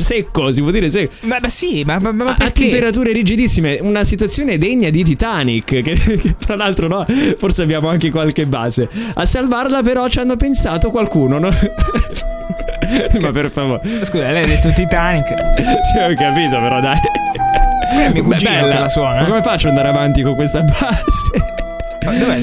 secco, 0.00 0.50
si 0.52 0.62
può 0.62 0.70
dire 0.70 0.90
secco. 0.90 1.14
Ma, 1.26 1.38
ma 1.42 1.48
sì, 1.48 1.82
ma, 1.84 1.98
ma, 1.98 2.12
ma 2.12 2.24
A- 2.24 2.30
a 2.30 2.34
perché? 2.36 2.62
temperature 2.62 3.12
rigidissime, 3.12 3.78
una 3.82 4.04
situazione 4.04 4.56
degna 4.58 4.88
di 4.90 5.04
Titanic, 5.04 5.64
che, 5.82 5.92
che 5.92 6.36
tra 6.38 6.56
l'altro 6.56 6.88
no, 6.88 7.04
forse 7.36 7.62
abbiamo 7.62 7.88
anche 7.88 8.10
qualche 8.10 8.46
base. 8.46 8.88
A 9.14 9.26
salvarla 9.26 9.82
però 9.82 10.08
ci 10.08 10.18
hanno 10.20 10.36
pensato 10.36 10.87
qualcuno, 10.90 11.38
no? 11.38 11.50
Ma 13.20 13.30
per 13.32 13.50
favore. 13.50 13.80
Scusa, 14.02 14.30
lei 14.30 14.44
ha 14.44 14.46
detto 14.46 14.70
Titanic. 14.70 15.26
Sì, 15.88 15.98
ho 15.98 16.14
capito, 16.14 16.60
però 16.60 16.80
dai. 16.80 16.96
Scusa, 17.90 18.10
mio 18.10 18.12
Beh, 18.12 18.20
cugino 18.22 18.50
bella. 18.50 18.74
che 18.74 18.78
la 18.80 18.88
suona. 18.88 19.14
Ma 19.20 19.22
eh. 19.22 19.26
come 19.28 19.42
faccio 19.42 19.68
ad 19.68 19.76
andare 19.76 19.88
avanti 19.88 20.22
con 20.22 20.34
questa 20.34 20.62
base? 20.62 21.56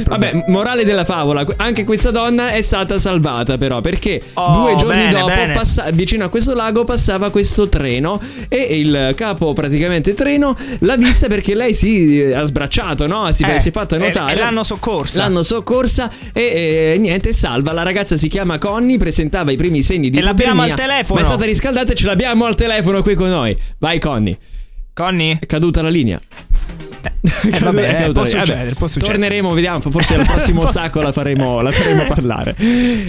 Vabbè, 0.05 0.43
morale 0.47 0.85
della 0.85 1.05
favola, 1.05 1.45
anche 1.57 1.83
questa 1.83 2.11
donna 2.11 2.51
è 2.51 2.61
stata 2.61 2.99
salvata 2.99 3.57
però 3.57 3.81
perché 3.81 4.21
Oh, 4.33 4.61
due 4.61 4.75
giorni 4.75 4.97
bene, 5.03 5.11
dopo 5.11 5.25
bene. 5.27 5.53
passa- 5.53 5.89
vicino 5.91 6.25
a 6.25 6.29
questo 6.29 6.53
lago 6.53 6.83
passava 6.83 7.29
questo 7.29 7.67
treno 7.69 8.19
e 8.47 8.57
il 8.79 9.13
capo 9.15 9.53
praticamente 9.53 10.13
treno 10.13 10.55
l'ha 10.79 10.95
vista 10.97 11.27
perché 11.27 11.55
lei 11.55 11.73
si 11.73 12.21
eh, 12.21 12.33
ha 12.33 12.43
sbracciato, 12.45 13.07
no? 13.07 13.31
Si, 13.31 13.43
Eh, 13.43 13.59
si 13.59 13.69
è 13.69 13.71
fatta 13.71 13.95
e- 13.95 13.99
notare. 13.99 14.33
e 14.33 14.35
l'hanno 14.35 14.63
soccorsa. 14.63 15.19
L'hanno 15.23 15.43
soccorsa 15.43 16.09
e 16.33 16.93
eh, 16.93 16.97
niente, 16.97 17.33
salva. 17.33 17.71
La 17.73 17.83
ragazza 17.83 18.17
si 18.17 18.27
chiama 18.27 18.57
Connie, 18.57 18.97
presentava 18.97 19.51
i 19.51 19.55
primi 19.57 19.83
segni 19.83 20.09
di 20.09 20.17
E 20.17 20.21
l'abbiamo 20.21 20.63
ipotermia, 20.65 20.73
al 20.85 20.89
telefono. 20.91 21.19
Ma 21.19 21.25
è 21.25 21.29
stata 21.29 21.45
riscaldata 21.45 21.91
e 21.93 21.95
ce 21.95 22.05
l'abbiamo 22.05 22.45
al 22.45 22.55
telefono 22.55 23.01
qui 23.01 23.15
con 23.15 23.29
noi. 23.29 23.55
Vai 23.79 23.99
Connie, 23.99 24.37
Connie? 24.93 25.37
è 25.41 25.45
caduta 25.45 25.81
la 25.81 25.89
linea. 25.89 26.19
Eh, 27.05 27.59
vabbè, 27.59 27.95
È 27.95 28.07
eh, 28.07 28.11
può 28.11 28.25
succedere, 28.25 28.71
può 28.73 28.87
succedere. 28.87 29.17
Torneremo, 29.19 29.53
vediamo, 29.53 29.79
forse 29.79 30.15
al 30.15 30.25
prossimo 30.25 30.61
ostacolo 30.61 31.05
la 31.05 31.11
faremo, 31.13 31.61
la 31.61 31.71
faremo 31.71 32.05
parlare. 32.05 32.55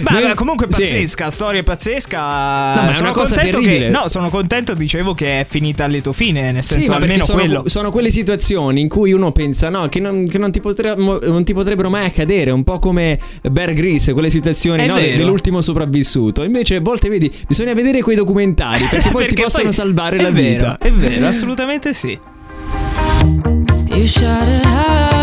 Ma 0.01 0.19
Noi- 0.19 0.33
comunque 0.35 0.67
sì. 0.69 0.81
pazzesca, 0.81 1.29
storia 1.29 1.63
pazzesca. 1.63 2.17
ma 2.19 2.89
è 2.89 2.93
sono 2.93 3.11
contento 3.13 3.59
che 3.59 3.89
no, 3.89 4.07
sono 4.09 4.29
contento 4.29 4.73
dicevo 4.73 5.13
che 5.13 5.41
è 5.41 5.45
finita 5.47 5.85
a 5.85 5.87
lieto 5.87 6.13
fine, 6.13 6.51
nel 6.51 6.63
Sì, 6.63 6.73
senso 6.75 6.91
ma 6.91 6.97
perché 6.97 7.13
almeno 7.13 7.25
sono, 7.25 7.39
quello. 7.39 7.63
sono 7.67 7.91
quelle 7.91 8.09
situazioni 8.11 8.81
in 8.81 8.89
cui 8.89 9.11
uno 9.13 9.31
pensa 9.31 9.69
no, 9.69 9.87
che, 9.89 9.99
non, 9.99 10.27
che 10.27 10.37
non 10.37 10.51
ti 10.51 10.59
potre- 10.61 10.95
non 10.95 11.43
ti 11.43 11.53
potrebbero 11.53 11.89
mai 11.89 12.05
accadere, 12.05 12.51
un 12.51 12.63
po' 12.63 12.79
come 12.79 13.19
Bear 13.49 13.73
Grylls, 13.73 14.09
quelle 14.13 14.29
situazioni 14.29 14.85
no, 14.85 14.95
dell'ultimo 14.95 15.61
sopravvissuto. 15.61 16.43
Invece 16.43 16.75
a 16.75 16.81
volte 16.81 17.09
vedi, 17.09 17.31
bisogna 17.47 17.73
vedere 17.73 18.01
quei 18.01 18.15
documentari 18.15 18.83
perché 18.85 19.09
poi 19.09 19.21
ti 19.27 19.27
Perché 19.29 19.43
possono 19.43 19.63
poi- 19.65 19.73
salvare 19.73 20.17
la 20.21 20.29
vero, 20.31 20.47
vita. 20.49 20.77
È 20.79 20.91
vero, 20.91 21.27
assolutamente 21.27 21.93
sì. 21.93 22.17
You 23.97 24.05
shot 24.05 24.47
it 24.47 24.63
high. 24.63 25.16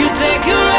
You 0.00 0.08
take 0.14 0.46
your 0.46 0.69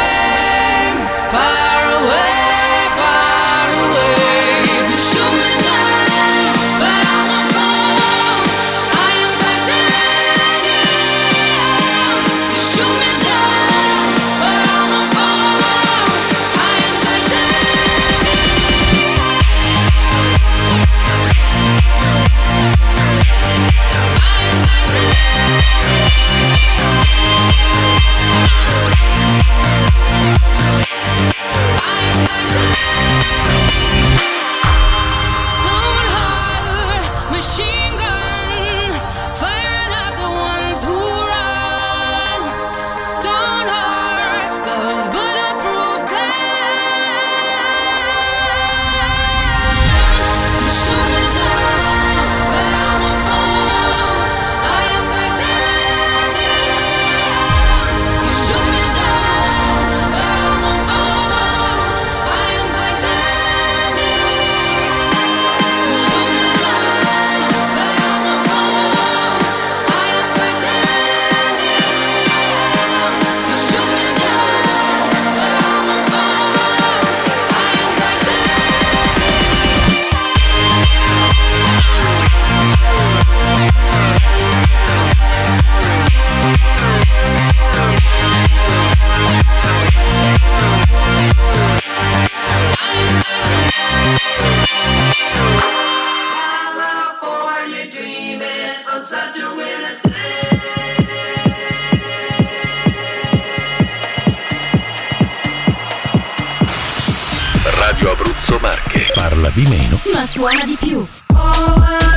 di 109.54 109.66
meno. 109.68 109.98
Ma 110.12 110.26
suona 110.26 110.64
di 110.64 110.76
più. 110.80 111.06
I've 111.30 112.11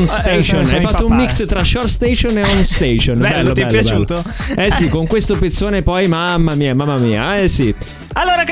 on, 0.00 0.08
On 0.08 0.08
station, 0.08 0.66
eh, 0.66 0.76
hai 0.76 0.80
fatto 0.80 1.06
un 1.06 1.16
mix 1.16 1.44
tra 1.46 1.64
short 1.64 1.88
station 1.88 2.36
e 2.38 2.42
on 2.42 2.64
station. 2.64 3.18
Bello, 3.18 3.52
ti 3.52 3.60
è 3.60 3.66
piaciuto? 3.66 4.22
bello. 4.22 4.60
Eh 4.60 4.70
sì, 4.70 4.88
con 4.88 5.06
questo 5.06 5.36
pezzone 5.38 5.82
poi, 5.82 6.08
mamma 6.08 6.54
mia, 6.54 6.74
mamma 6.74 6.98
mia, 6.98 7.36
eh 7.36 7.48
sì. 7.48 7.74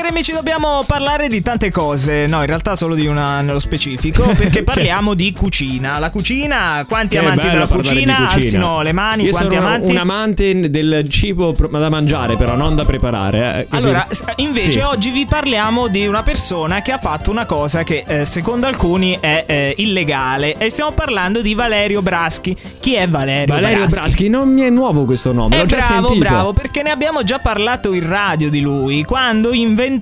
Cari 0.09 0.21
amici, 0.21 0.31
dobbiamo 0.35 0.81
parlare 0.87 1.27
di 1.27 1.39
tante 1.43 1.69
cose. 1.69 2.25
No, 2.25 2.39
in 2.39 2.47
realtà 2.47 2.75
solo 2.75 2.95
di 2.95 3.05
una 3.05 3.41
nello 3.41 3.59
specifico. 3.59 4.23
Perché 4.35 4.63
parliamo 4.65 5.13
di 5.13 5.31
cucina. 5.33 5.99
La 5.99 6.09
cucina, 6.09 6.83
quanti 6.87 7.15
Che 7.15 7.21
amanti 7.23 7.47
della 7.47 7.67
cucina, 7.67 8.15
cucina. 8.15 8.29
alzino 8.31 8.81
le 8.81 8.91
mani. 8.91 9.23
Io 9.25 9.29
quanti 9.31 9.55
sono 9.55 9.67
amanti? 9.67 9.91
un 9.91 9.97
amante 9.97 10.69
del 10.71 11.05
cibo 11.09 11.53
da 11.69 11.89
mangiare, 11.89 12.37
però 12.37 12.55
non 12.55 12.73
da 12.75 12.85
preparare. 12.85 13.67
eh. 13.69 13.75
Allora, 13.77 14.07
invece 14.37 14.71
Sì. 14.71 14.79
oggi 14.79 15.11
vi 15.11 15.27
parliamo 15.27 15.87
di 15.87 16.07
una 16.07 16.23
persona 16.23 16.81
che 16.81 16.91
ha 16.91 16.97
fatto 16.97 17.29
una 17.29 17.45
cosa 17.45 17.83
che 17.83 18.03
eh, 18.07 18.25
secondo 18.25 18.65
alcuni 18.65 19.15
è 19.21 19.43
eh, 19.45 19.75
illegale 19.77 20.57
e 20.57 20.71
stiamo 20.71 20.91
parlando 20.93 21.41
di 21.41 21.53
Valerio 21.53 22.01
Braschi. 22.01 22.57
Chi 22.79 22.95
è 22.95 23.07
Valerio, 23.07 23.53
Valerio 23.53 23.85
Braschi, 23.85 24.27
non 24.27 24.51
mi 24.51 24.61
è 24.61 24.71
nuovo 24.71 25.05
questo 25.05 25.31
nome, 25.33 25.55
Eh, 25.55 25.59
l'ho 25.59 25.65
già 25.67 25.77
bravo, 25.77 26.07
sentito. 26.07 26.25
bravo, 26.27 26.53
perché 26.53 26.81
ne 26.81 26.89
abbiamo 26.89 27.23
già 27.23 27.37
parlato 27.37 27.93
in 27.93 28.07
radio 28.09 28.49
di 28.49 28.59
lui 28.59 29.03
quando 29.03 29.53
inventò. 29.53 29.97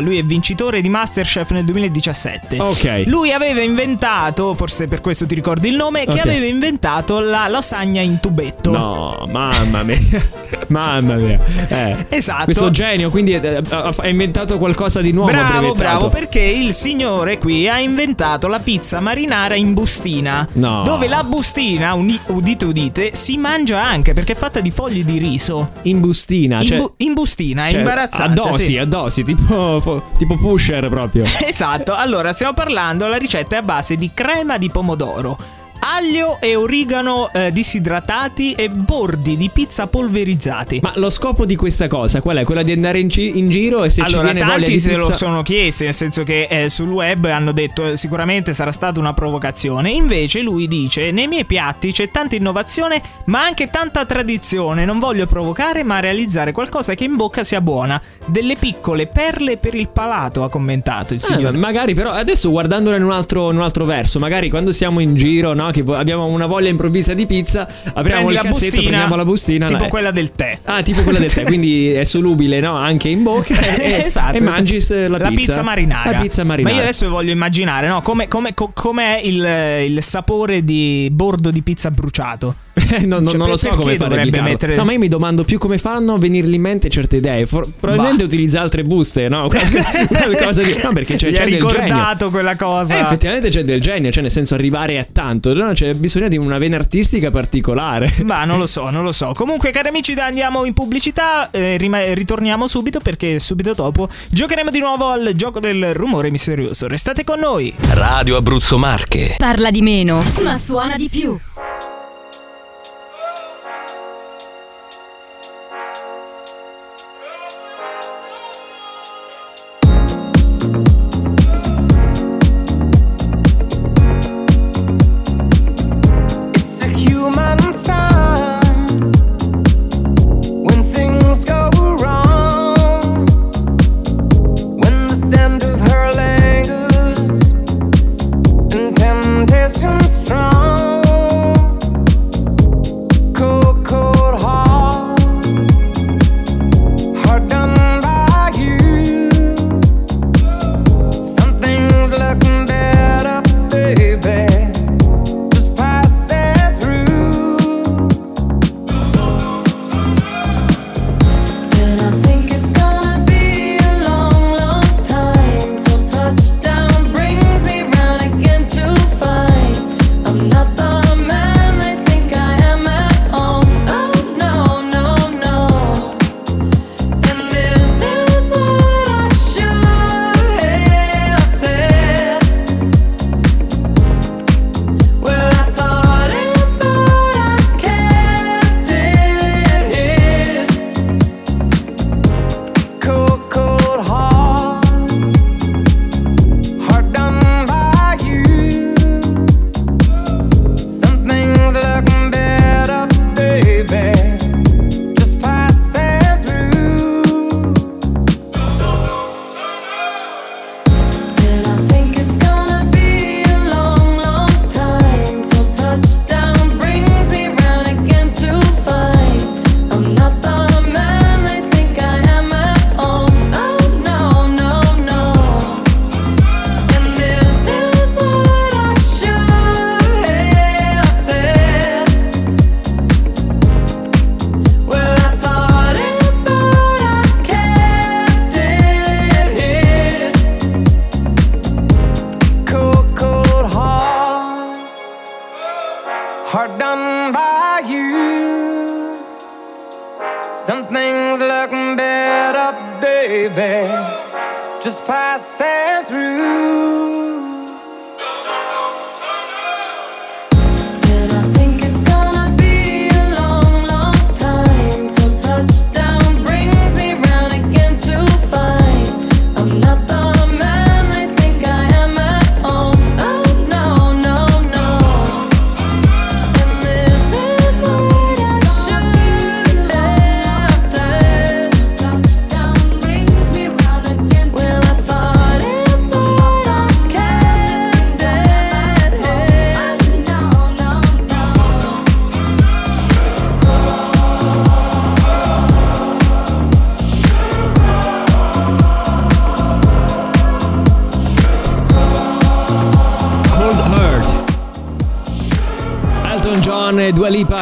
Lui 0.00 0.18
è 0.18 0.22
vincitore 0.24 0.80
di 0.80 0.88
Masterchef 0.88 1.50
nel 1.50 1.64
2017. 1.64 2.58
Ok. 2.60 3.02
Lui 3.06 3.32
aveva 3.32 3.60
inventato, 3.60 4.54
forse 4.54 4.86
per 4.88 5.00
questo 5.00 5.26
ti 5.26 5.34
ricordi 5.34 5.68
il 5.68 5.76
nome, 5.76 6.04
che 6.04 6.18
Ok. 6.18 6.26
aveva 6.26 6.46
inventato 6.46 7.20
la 7.20 7.48
lasagna 7.48 8.00
in 8.00 8.20
tubetto. 8.20 8.70
No, 8.70 9.26
mamma 9.30 9.82
mia. 9.82 9.98
mamma 10.68 11.14
mia. 11.14 11.40
Eh. 11.68 12.06
Esatto. 12.08 12.44
Questo 12.44 12.70
genio, 12.70 13.10
quindi 13.10 13.34
eh, 13.34 13.62
ha 13.70 14.08
inventato 14.08 14.58
qualcosa 14.58 15.00
di 15.00 15.12
nuovo. 15.12 15.30
Bravo, 15.30 15.72
bravo, 15.72 16.08
perché 16.08 16.40
il 16.40 16.72
signore 16.74 17.38
qui 17.38 17.68
ha 17.68 17.78
inventato 17.80 18.48
la 18.48 18.58
pizza 18.58 19.00
marinara 19.00 19.54
in 19.56 19.72
bustina. 19.74 20.46
No. 20.54 20.82
Dove 20.84 21.08
la 21.08 21.24
bustina, 21.24 21.94
uni- 21.94 22.18
udite 22.28 22.64
udite, 22.64 23.10
si 23.14 23.36
mangia 23.36 23.82
anche 23.82 24.12
perché 24.12 24.32
è 24.32 24.36
fatta 24.36 24.60
di 24.60 24.70
fogli 24.70 25.04
di 25.04 25.18
riso. 25.18 25.72
In 25.82 26.00
bustina, 26.00 26.60
In, 26.60 26.66
cioè, 26.66 26.78
bu- 26.78 26.94
in 26.98 27.12
bustina, 27.14 27.66
è 27.66 27.70
cioè, 27.70 27.78
imbarazzante. 27.78 28.40
A 28.40 28.44
dosi, 28.44 28.64
sì. 28.64 28.78
a 28.78 28.84
dosi, 29.14 29.22
tipo, 29.22 30.02
tipo 30.18 30.36
pusher 30.36 30.88
proprio. 30.88 31.24
Esatto, 31.46 31.94
allora 31.94 32.32
stiamo 32.32 32.52
parlando, 32.52 33.06
la 33.06 33.16
ricetta 33.16 33.56
è 33.56 33.58
a 33.58 33.62
base 33.62 33.96
di 33.96 34.10
crema 34.12 34.58
di 34.58 34.68
pomodoro, 34.68 35.38
aglio 35.86 36.38
e 36.40 36.56
origano 36.56 37.30
eh, 37.32 37.52
disidratati 37.52 38.52
e 38.54 38.70
bordi 38.70 39.36
di 39.36 39.50
pizza 39.52 39.86
polverizzati. 39.86 40.78
Ma 40.82 40.92
lo 40.96 41.10
scopo 41.10 41.44
di 41.44 41.56
questa 41.56 41.86
cosa 41.88 42.20
qual 42.22 42.38
è? 42.38 42.44
Quella 42.44 42.62
di 42.62 42.72
andare 42.72 43.00
in, 43.00 43.10
ci- 43.10 43.38
in 43.38 43.50
giro 43.50 43.84
e 43.84 43.90
se 43.90 44.00
allora, 44.00 44.28
ci 44.28 44.32
viene 44.32 44.40
voglia 44.40 44.54
tanti 44.56 44.70
di 44.72 44.78
se 44.78 44.94
pizza... 44.94 45.00
lo 45.10 45.12
sono 45.16 45.42
chiesti, 45.42 45.84
nel 45.84 45.94
senso 45.94 46.22
che 46.22 46.46
eh, 46.50 46.68
sul 46.70 46.88
web 46.90 47.24
hanno 47.26 47.52
detto 47.52 47.86
eh, 47.86 47.96
sicuramente 47.98 48.54
sarà 48.54 48.72
stata 48.72 48.98
una 48.98 49.12
provocazione. 49.12 49.90
Invece 49.90 50.40
lui 50.40 50.66
dice: 50.68 51.10
Nei 51.10 51.26
miei 51.28 51.44
piatti 51.44 51.92
c'è 51.92 52.10
tanta 52.10 52.34
innovazione, 52.34 53.02
ma 53.26 53.44
anche 53.44 53.68
tanta 53.68 54.04
tradizione. 54.06 54.84
Non 54.86 54.98
voglio 54.98 55.26
provocare, 55.26 55.82
ma 55.82 56.00
realizzare 56.00 56.52
qualcosa 56.52 56.94
che 56.94 57.04
in 57.04 57.16
bocca 57.16 57.44
sia 57.44 57.60
buona. 57.60 58.00
Delle 58.24 58.56
piccole 58.58 59.06
perle 59.06 59.58
per 59.58 59.74
il 59.74 59.88
palato, 59.90 60.44
ha 60.44 60.48
commentato 60.48 61.12
il 61.14 61.20
Ah, 61.22 61.26
signor. 61.26 61.54
magari 61.56 61.94
però 61.94 62.10
adesso 62.10 62.50
guardandolo 62.50 62.96
in 62.96 63.02
un 63.04 63.12
altro, 63.12 63.50
in 63.50 63.56
un 63.56 63.62
altro 63.62 63.84
verso, 63.84 64.18
magari 64.18 64.48
quando 64.48 64.72
siamo 64.72 65.00
in 65.00 65.14
giro, 65.14 65.52
no, 65.54 65.70
che 65.82 65.84
abbiamo 65.94 66.26
una 66.26 66.46
voglia 66.46 66.68
improvvisa 66.68 67.14
di 67.14 67.26
pizza, 67.26 67.62
apriamo 67.66 68.02
Prendi 68.02 68.26
il 68.28 68.34
la 68.34 68.40
cassetto, 68.42 68.58
bustina, 68.58 68.82
prendiamo 68.88 69.16
la 69.16 69.24
bustina 69.24 69.66
tipo 69.66 69.84
eh, 69.84 69.88
quella 69.88 70.10
del 70.10 70.32
tè. 70.32 70.58
Ah, 70.64 70.82
tipo 70.82 71.02
quella 71.02 71.18
del 71.18 71.32
tè, 71.32 71.42
quindi 71.44 71.90
è 71.92 72.04
solubile, 72.04 72.60
no? 72.60 72.74
Anche 72.76 73.08
in 73.08 73.22
bocca 73.22 73.58
e, 73.76 74.04
esatto. 74.06 74.36
e 74.36 74.40
mangi 74.40 74.80
s- 74.80 75.08
la 75.08 75.18
pizza. 75.28 75.62
marinara. 75.62 76.10
La 76.12 76.18
pizza 76.18 76.44
marinara. 76.44 76.72
Ma 76.74 76.80
io 76.80 76.86
adesso 76.86 77.08
voglio 77.08 77.32
immaginare, 77.32 77.88
no? 77.88 78.00
Come, 78.02 78.28
come, 78.28 78.54
co- 78.54 78.70
com'è 78.72 79.20
il, 79.22 79.90
il 79.90 80.02
sapore 80.02 80.64
di 80.64 81.08
bordo 81.10 81.50
di 81.50 81.62
pizza 81.62 81.90
bruciato. 81.90 82.54
Eh, 82.90 83.04
no, 83.06 83.18
no, 83.20 83.28
Cioè, 83.28 83.38
non 83.38 83.48
lo 83.48 83.56
so 83.56 83.68
come 83.70 83.96
fare 83.96 84.24
mettere- 84.42 84.74
No, 84.76 84.84
ma 84.84 84.92
io 84.92 84.98
mi 84.98 85.08
domando 85.08 85.44
più 85.44 85.58
come 85.58 85.78
fanno 85.78 86.14
a 86.14 86.18
venirgli 86.18 86.54
in 86.54 86.60
mente 86.60 86.88
certe 86.88 87.16
idee. 87.16 87.46
For- 87.46 87.68
probabilmente 87.78 88.22
Bah. 88.24 88.28
utilizza 88.28 88.60
altre 88.60 88.82
buste, 88.84 89.28
no? 89.28 89.48
Qualcosa 89.48 90.62
di... 90.62 90.74
No, 90.82 90.92
perché 90.92 91.16
c'è, 91.16 91.30
Gli 91.30 91.36
ha 91.36 91.38
c'è 91.44 91.44
del 91.50 91.58
genio. 91.58 91.70
ricordato 91.70 92.30
quella 92.30 92.56
cosa. 92.56 92.96
Eh, 92.96 93.00
effettivamente 93.00 93.48
c'è 93.48 93.62
del 93.64 93.80
genio, 93.80 94.10
cioè 94.10 94.22
nel 94.22 94.30
senso 94.32 94.54
arrivare 94.54 94.98
a 94.98 95.06
tanto, 95.10 95.52
no? 95.66 95.72
C'è 95.72 95.94
bisogno 95.94 96.28
di 96.28 96.36
una 96.36 96.58
vena 96.58 96.76
artistica 96.76 97.30
particolare. 97.30 98.12
Ma 98.24 98.44
non 98.44 98.58
lo 98.58 98.66
so, 98.66 98.90
non 98.90 99.04
lo 99.04 99.12
so. 99.12 99.32
Comunque, 99.34 99.70
cari 99.70 99.88
amici, 99.88 100.12
andiamo 100.12 100.64
in 100.64 100.74
pubblicità. 100.74 101.50
eh, 101.50 101.76
rima- 101.76 102.12
ritorniamo 102.14 102.66
subito 102.66 103.00
perché 103.00 103.38
subito 103.38 103.72
dopo 103.74 104.08
giocheremo 104.30 104.70
di 104.70 104.78
nuovo 104.78 105.08
al 105.10 105.32
gioco 105.34 105.60
del 105.60 105.94
rumore 105.94 106.30
misterioso. 106.30 106.88
Restate 106.88 107.24
con 107.24 107.38
noi. 107.38 107.74
Radio 107.90 108.36
Abruzzo 108.36 108.78
Marche. 108.78 109.34
Parla 109.38 109.70
di 109.70 109.82
meno, 109.82 110.22
ma 110.42 110.58
suona 110.58 110.96
di 110.96 111.08
più. 111.08 111.38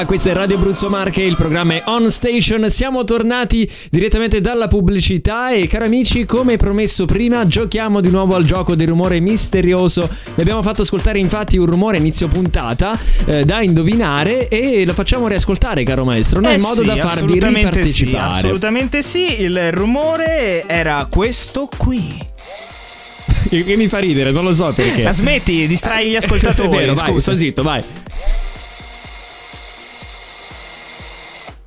Questa 0.07 0.31
è 0.31 0.33
Radio 0.33 0.57
Abruzzo 0.57 0.89
Marche, 0.89 1.23
il 1.23 1.37
programma 1.37 1.75
è 1.75 1.83
On 1.87 2.11
Station. 2.11 2.69
Siamo 2.71 3.05
tornati 3.05 3.71
direttamente 3.91 4.41
dalla 4.41 4.67
pubblicità 4.67 5.53
e 5.53 5.67
cari 5.67 5.85
amici, 5.87 6.25
come 6.25 6.57
promesso 6.57 7.05
prima, 7.05 7.47
giochiamo 7.47 8.01
di 8.01 8.11
nuovo 8.11 8.35
al 8.35 8.45
gioco 8.45 8.75
del 8.75 8.89
rumore 8.89 9.21
misterioso. 9.21 10.09
Vi 10.35 10.41
abbiamo 10.41 10.63
fatto 10.63 10.83
ascoltare 10.83 11.19
infatti 11.19 11.57
un 11.57 11.67
rumore 11.67 11.99
inizio 11.99 12.27
puntata 12.29 12.99
eh, 13.27 13.45
da 13.45 13.63
indovinare 13.63 14.49
e 14.49 14.85
lo 14.85 14.93
facciamo 14.95 15.29
riascoltare, 15.29 15.83
caro 15.85 16.05
maestro, 16.05 16.41
no? 16.41 16.49
Eh 16.51 16.55
in 16.55 16.61
modo 16.61 16.81
sì, 16.81 16.87
da 16.87 16.97
farvi 16.97 17.13
assolutamente 17.13 17.59
Sì, 17.61 18.05
ripartecipare. 18.05 18.33
assolutamente 18.33 19.03
sì. 19.03 19.43
Il 19.43 19.73
rumore 19.73 20.65
era 20.67 21.07
questo 21.09 21.69
qui. 21.77 22.19
che, 23.49 23.77
mi 23.77 23.89
fa 23.89 23.99
ridere, 23.99 24.31
non 24.31 24.45
lo 24.45 24.55
so 24.55 24.73
perché. 24.75 25.03
Ma 25.03 25.13
smetti, 25.13 25.67
distrai 25.67 26.11
gli 26.11 26.17
ascoltatori. 26.17 26.77
Vero, 26.77 26.95
vai, 26.95 27.13
scusa. 27.13 27.33
sto 27.33 27.35
zitto, 27.35 27.63
vai. 27.63 27.83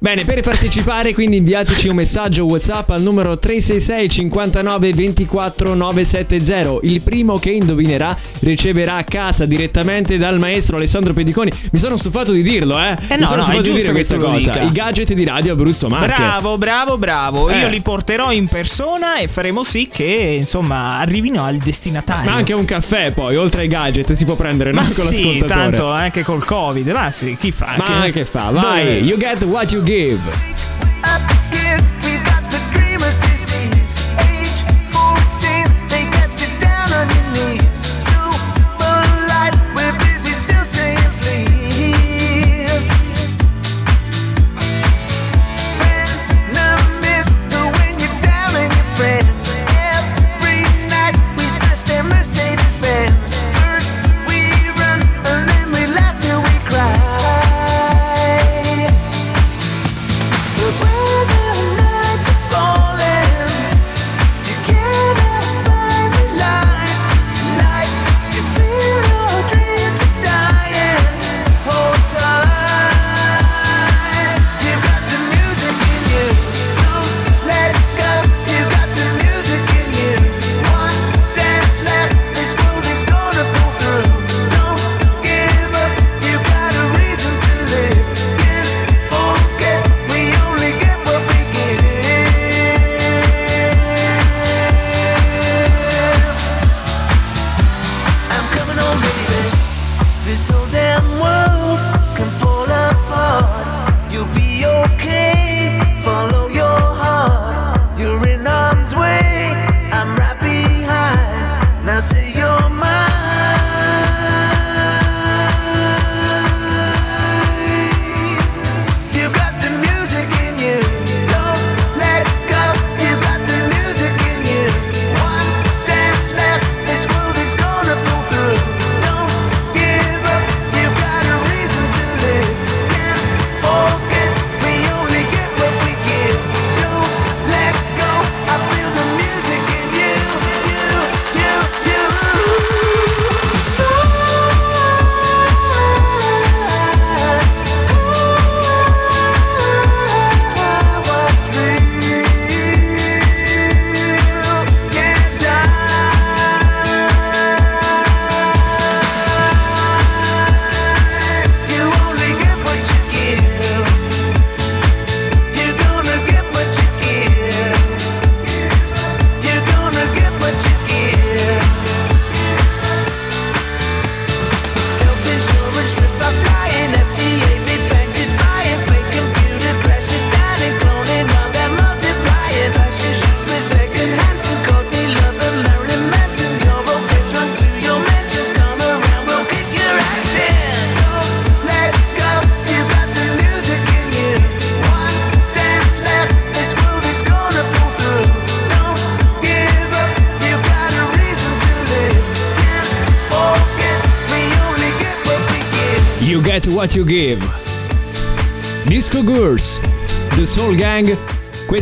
Bene, 0.05 0.23
per 0.23 0.41
partecipare 0.41 1.15
quindi 1.15 1.37
inviateci 1.37 1.87
un 1.87 1.95
messaggio 1.95 2.45
WhatsApp 2.45 2.91
al 2.91 3.01
numero 3.01 3.39
366 3.39 4.07
59 4.07 4.93
24 4.93 5.73
970. 5.73 6.77
Il 6.83 7.01
primo 7.01 7.39
che 7.39 7.49
indovinerà 7.49 8.15
riceverà 8.41 8.97
a 8.97 9.03
casa 9.03 9.47
direttamente 9.47 10.19
dal 10.19 10.37
maestro 10.37 10.77
Alessandro 10.77 11.13
Pediconi. 11.13 11.51
Mi 11.71 11.79
sono 11.79 11.97
stufato 11.97 12.33
di 12.33 12.43
dirlo, 12.43 12.77
eh. 12.79 12.91
Eh 13.07 13.15
Mi 13.15 13.21
no, 13.21 13.25
sono 13.25 13.37
no, 13.37 13.41
stufato 13.41 13.61
di 13.63 13.69
giusto 13.71 13.91
dire 13.91 14.03
che 14.03 14.05
questa 14.05 14.17
cosa. 14.17 14.61
I 14.61 14.71
gadget 14.71 15.13
di 15.13 15.23
Radio 15.23 15.53
Abruzzo 15.53 15.89
Marche. 15.89 16.21
Bravo, 16.21 16.59
bravo, 16.59 16.97
bravo. 16.99 17.49
Eh. 17.49 17.57
Io 17.57 17.67
li 17.67 17.81
porterò 17.81 18.31
in 18.31 18.45
persona 18.45 19.15
e 19.17 19.27
faremo 19.27 19.63
sì 19.63 19.89
che, 19.91 20.35
insomma, 20.39 20.99
arrivino 20.99 21.43
al 21.43 21.57
destinatario. 21.57 22.29
Ma 22.29 22.37
anche 22.37 22.53
un 22.53 22.65
caffè 22.65 23.11
poi, 23.11 23.37
oltre 23.37 23.61
ai 23.61 23.67
gadget, 23.67 24.13
si 24.13 24.23
può 24.23 24.35
prendere 24.35 24.71
Ma 24.71 24.81
no? 24.81 24.85
con 24.85 25.05
sì, 25.07 25.23
l'ascoltatore. 25.23 25.47
tanto 25.47 25.89
anche 25.89 26.23
col 26.23 26.45
Covid. 26.45 26.87
Ma 26.89 27.09
sì, 27.09 27.35
chi 27.39 27.51
fa? 27.51 27.73
Ma 27.75 28.07
che 28.11 28.23
fa? 28.23 28.51
Vai, 28.51 28.83
Dove- 28.83 28.97
you 28.99 29.17
get 29.17 29.43
what 29.45 29.71
you 29.71 29.81
give. 29.81 29.93
Give. 29.95 30.54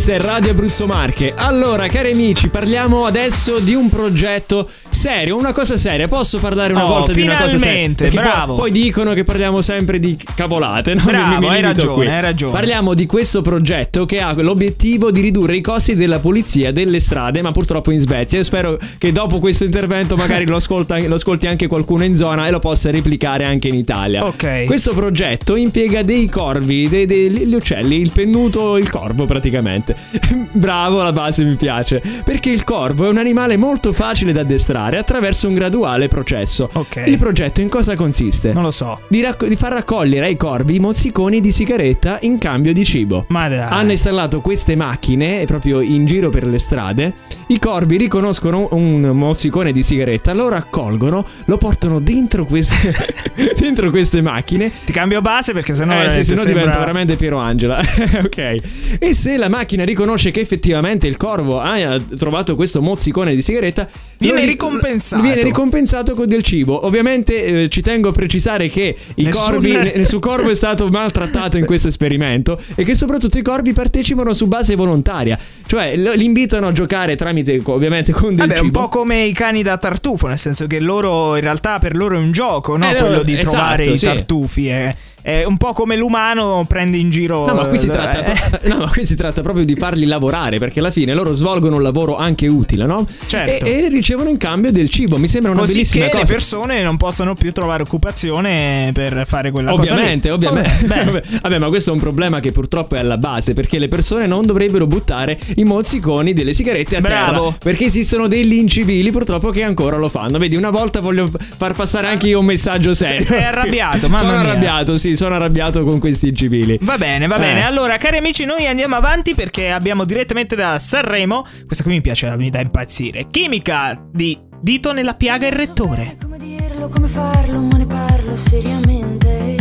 Questa 0.04 0.22
è 0.22 0.28
Radio 0.28 0.52
Abruzzo 0.52 0.86
Marche. 0.86 1.34
Allora, 1.34 1.88
cari 1.88 2.12
amici, 2.12 2.50
parliamo 2.50 3.06
adesso 3.06 3.60
di 3.60 3.74
un 3.74 3.88
progetto 3.88 4.70
serio, 5.04 5.36
una 5.38 5.52
cosa 5.52 5.76
seria. 5.76 6.08
Posso 6.08 6.40
parlare 6.40 6.72
una 6.74 6.86
Oh, 6.86 6.88
volta 6.88 7.12
di 7.12 7.22
una 7.24 7.36
cosa 7.36 7.50
seria? 7.50 7.60
finalmente, 7.66 8.04
Perché 8.06 8.20
bravo. 8.22 8.56
Poi, 8.56 8.72
dicono 8.72 9.14
che 9.14 9.24
parliamo 9.26 9.60
sempre 9.62 10.00
di 10.00 10.18
cavolate, 10.36 10.94
no? 10.94 11.04
Bravo, 11.04 11.48
hai 11.50 11.62
limito 11.62 11.62
ragione, 11.68 11.94
qui. 11.94 12.08
hai 12.08 12.22
ragione. 12.22 12.52
Parliamo 12.54 12.94
di 12.94 13.06
questo 13.06 13.42
progetto 13.42 14.06
che 14.06 14.22
ha 14.22 14.34
l'obiettivo 14.34 15.12
di 15.12 15.20
ridurre 15.20 15.58
i 15.58 15.62
costi 15.62 15.96
della 15.96 16.20
pulizia 16.20 16.72
delle 16.72 17.00
strade, 17.02 17.42
ma 17.42 17.52
purtroppo 17.52 17.92
in 17.92 18.00
Svezia. 18.00 18.38
Io 18.38 18.44
spero 18.46 18.78
che 18.98 19.12
dopo 19.12 19.40
questo 19.40 19.66
intervento 19.66 20.16
magari 20.16 20.48
lo, 20.48 20.56
ascolta- 20.56 20.98
lo 21.00 21.16
ascolti 21.16 21.48
anche 21.48 21.68
qualcuno 21.68 22.04
in 22.06 22.16
zona 22.16 22.48
e 22.48 22.52
lo 22.52 22.60
possa 22.60 22.90
replicare 22.90 23.44
anche 23.44 23.68
in 23.68 23.76
Italia. 23.76 24.26
Ok. 24.26 24.64
Questo 24.66 24.94
progetto 24.94 25.56
impiega 25.58 26.02
dei 26.04 26.30
corvi, 26.30 26.88
dei- 26.88 27.06
degli 27.06 27.54
uccelli, 27.54 28.00
il 28.00 28.12
pennuto, 28.12 28.78
il 28.78 28.90
corvo 28.90 29.26
praticamente. 29.26 29.96
Bravo, 30.54 31.02
la 31.04 31.12
base 31.12 31.44
mi 31.44 31.56
piace. 31.56 32.02
Perché 32.24 32.50
il 32.50 32.64
corvo 32.64 33.06
è 33.06 33.10
un 33.10 33.18
animale 33.18 33.58
molto 33.58 33.92
facile 33.92 34.32
da 34.32 34.42
addestrare 34.42 34.93
attraverso 34.98 35.48
un 35.48 35.54
graduale 35.56 36.08
processo. 36.08 36.70
Ok. 36.74 37.04
Il 37.06 37.18
progetto 37.18 37.62
in 37.62 37.70
cosa 37.70 37.96
consiste? 37.96 38.52
Non 38.54 38.64
lo 38.64 38.72
so. 38.72 39.02
Di, 39.08 39.22
racco- 39.22 39.48
di 39.48 39.56
far 39.56 39.72
raccogliere 39.74 40.28
ai 40.28 40.38
corvi 40.38 40.76
i 40.76 40.80
mozziconi 40.80 41.42
di 41.42 41.52
sigaretta 41.52 42.18
in 42.22 42.38
cambio 42.38 42.74
di 42.74 42.84
cibo. 42.86 43.26
Ma 43.30 43.48
dai. 43.48 43.60
Hanno 43.60 43.92
installato 43.92 44.42
queste 44.42 44.76
macchine 44.76 45.44
proprio 45.46 45.82
in 45.82 46.06
giro 46.06 46.30
per 46.30 46.46
le 46.46 46.58
strade. 46.60 47.14
I 47.48 47.60
corvi 47.60 47.98
riconoscono 47.98 48.68
un 48.72 49.02
mozzicone 49.02 49.72
di 49.72 49.84
sigaretta, 49.84 50.34
lo 50.34 50.48
raccolgono, 50.50 51.26
lo 51.46 51.58
portano 51.58 52.00
dentro 52.00 52.46
queste, 52.46 52.94
dentro 53.60 53.90
queste 53.90 54.22
macchine. 54.22 54.72
Ti 54.86 54.92
cambio 54.92 55.22
base 55.22 55.54
perché 55.54 55.74
sennò 55.74 56.02
Eh, 56.04 56.10
se 56.10 56.20
no 56.20 56.24
sembra- 56.24 56.44
divento 56.46 56.80
veramente 56.80 57.16
Piero 57.16 57.38
Angela. 57.38 57.80
ok. 58.24 58.98
E 59.00 59.14
se 59.14 59.38
la 59.38 59.50
macchina 59.50 59.84
riconosce 59.84 60.32
che 60.32 60.40
effettivamente 60.40 61.08
il 61.08 61.18
corvo 61.18 61.60
ha 61.60 62.00
trovato 62.18 62.56
questo 62.56 62.82
mozzicone 62.82 63.36
di 63.36 63.42
sigaretta, 63.42 63.88
Viene 64.18 64.40
lo 64.40 64.46
ri- 64.46 64.52
ricompensato. 64.84 65.22
Viene 65.22 65.42
ricompensato 65.44 66.14
con 66.16 66.28
del 66.28 66.44
cibo. 66.44 66.86
Ovviamente 66.86 67.64
eh, 67.64 67.70
ci 67.70 67.82
tengo 67.82 68.10
a 68.10 68.12
precisare 68.12 68.68
che 68.68 68.96
i 69.16 69.24
Nessun- 69.24 69.52
corvi, 69.52 69.72
nessun 69.96 70.20
corvo 70.20 70.50
è 70.50 70.56
stato 70.56 70.88
maltrattato 70.90 71.58
in 71.58 71.66
questo 71.66 71.88
esperimento 71.88 72.60
e 72.76 72.84
che 72.84 72.96
soprattutto 72.96 73.38
i 73.38 73.42
corvi 73.42 73.74
partecipano 73.74 74.34
su 74.34 74.48
base 74.48 74.76
volontaria. 74.76 75.38
Cioè 75.66 75.96
lo- 75.98 76.14
li 76.14 76.26
invitano 76.26 76.68
a 76.68 76.72
giocare 76.72 77.16
tramite, 77.16 77.62
ovviamente, 77.66 78.12
con 78.12 78.30
del 78.36 78.48
Vabbè, 78.48 78.60
cibo. 78.60 78.66
un 78.66 78.72
po' 78.72 78.90
come 78.90 79.24
i 79.24 79.34
cani 79.34 79.64
da 79.64 79.78
tartufo, 79.78 80.28
nel 80.28 80.38
senso 80.38 80.68
che 80.68 80.80
loro 80.80 81.36
in 81.36 81.42
realtà 81.42 81.80
per 81.80 81.96
loro 81.96 82.16
è 82.16 82.20
un 82.20 82.32
gioco, 82.32 82.78
no? 82.78 82.90
Eh, 82.90 82.96
Quello 82.96 83.24
di 83.24 83.34
esatto, 83.34 83.50
trovare 83.50 83.84
i 83.84 83.98
sì. 83.98 84.06
tartufi. 84.06 84.68
È, 84.68 84.96
è 85.24 85.46
un 85.46 85.56
po' 85.56 85.72
come 85.72 85.96
l'umano 85.96 86.66
prende 86.68 86.98
in 86.98 87.10
giro. 87.10 87.46
No 87.48 87.54
ma, 87.54 87.66
qui 87.68 87.78
si 87.78 87.88
eh, 87.88 87.90
tratta, 87.90 88.26
eh, 88.60 88.68
no, 88.68 88.78
ma 88.80 88.90
qui 88.90 89.06
si 89.06 89.16
tratta 89.16 89.42
proprio 89.42 89.64
di 89.64 89.76
farli 89.76 90.06
lavorare 90.06 90.60
perché 90.60 90.80
alla 90.80 90.92
fine 90.92 91.14
loro 91.14 91.32
svolgono 91.34 91.78
un 91.78 91.82
lavoro 91.82 92.18
anche 92.18 92.48
utile, 92.48 92.86
no? 92.86 93.08
Certo. 93.28 93.66
E, 93.66 93.86
e 93.86 93.88
ricevono 93.88 94.28
in 94.28 94.38
cambio 94.38 94.72
del 94.74 94.90
cibo. 94.90 95.18
Mi 95.18 95.30
sembra 95.30 95.52
una 95.52 95.62
Così 95.62 95.74
bellissima 95.74 96.06
cosa. 96.10 96.18
le 96.18 96.26
persone 96.26 96.82
non 96.84 96.98
possono 96.98 97.36
più 97.36 97.54
trovare 97.54 97.84
occupazione 97.84 98.92
per 98.94 99.24
fare 99.26 99.52
quella 99.52 99.72
cosa. 99.72 99.84
lì. 99.84 99.90
Ovviamente, 99.92 100.30
ovviamente. 100.30 100.72
Vabbè, 101.42 101.58
ma 101.58 101.68
questo 101.70 101.92
è 101.92 101.94
un 101.94 102.00
problema 102.00 102.40
che 102.42 102.52
purtroppo 102.52 102.96
è 102.96 103.00
alla 103.00 103.18
base 103.18 103.54
perché 103.54 103.80
le 103.80 103.88
persone 103.88 104.28
non 104.28 104.46
dovrebbero 104.46 104.88
buttare 104.88 105.40
i 105.56 105.64
mozziconi 105.64 106.34
delle 106.34 106.54
sigarette 106.54 106.98
a 106.98 107.02
Bravo. 107.02 107.44
terra 107.46 107.58
perché 107.64 107.86
esistono 107.86 108.28
degli 108.28 108.54
incivili 108.54 109.10
purtroppo 109.12 109.52
che 109.52 109.64
ancora 109.64 109.96
lo 109.96 110.10
fanno. 110.10 110.38
Vedi, 110.38 110.58
una 110.58 110.70
volta 110.70 111.00
voglio 111.00 111.32
far 111.58 111.74
passare 111.74 112.08
anche 112.08 112.28
io 112.28 112.40
un 112.40 112.46
messaggio 112.46 112.94
serio. 112.94 113.22
sei 113.24 113.44
arrabbiato, 113.44 114.08
mamma 114.10 114.18
Sono 114.18 114.32
mia. 114.32 114.42
arrabbiato, 114.42 114.98
sì, 114.98 115.13
sono 115.16 115.36
arrabbiato 115.36 115.84
con 115.84 116.00
questi 116.00 116.28
incivili. 116.30 116.78
Va 116.82 116.98
bene, 116.98 117.28
va 117.28 117.36
Eh. 117.38 117.40
bene. 117.40 117.66
Allora, 117.66 117.98
cari 117.98 118.18
amici, 118.18 118.46
noi 118.46 118.66
andiamo 118.68 118.96
avanti 118.96 119.34
perché 119.36 119.70
abbiamo 119.72 120.04
direttamente 120.06 120.56
da 120.56 120.78
Sanremo. 120.80 121.46
Questa 121.66 121.84
qui 121.84 121.94
mi 121.94 122.02
piace, 122.02 122.36
mi 122.38 122.50
dà 122.50 122.60
impazzire. 122.60 123.28
Chimica 123.30 124.00
di 124.12 124.40
Dito 124.64 124.94
nella 124.94 125.16
piaga 125.16 125.46
il 125.46 125.52
rettore. 125.52 126.16
Come 126.22 126.38
dirlo, 126.38 126.88
come 126.88 127.08
farlo, 127.08 127.60
ma 127.60 127.76
ne 127.76 127.86
parlo 127.86 128.34
seriamente. 128.38 129.56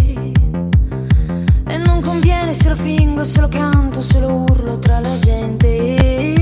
E 1.67 1.77
non 1.79 2.01
conviene 2.01 2.55
se 2.55 2.69
lo 2.69 2.77
fingo, 2.77 3.25
se 3.25 3.41
lo 3.41 3.49
canto, 3.49 4.01
se 4.01 4.21
lo 4.21 4.33
urlo 4.33 4.79
tra 4.79 5.01
la 5.01 5.19
gente. 5.19 6.42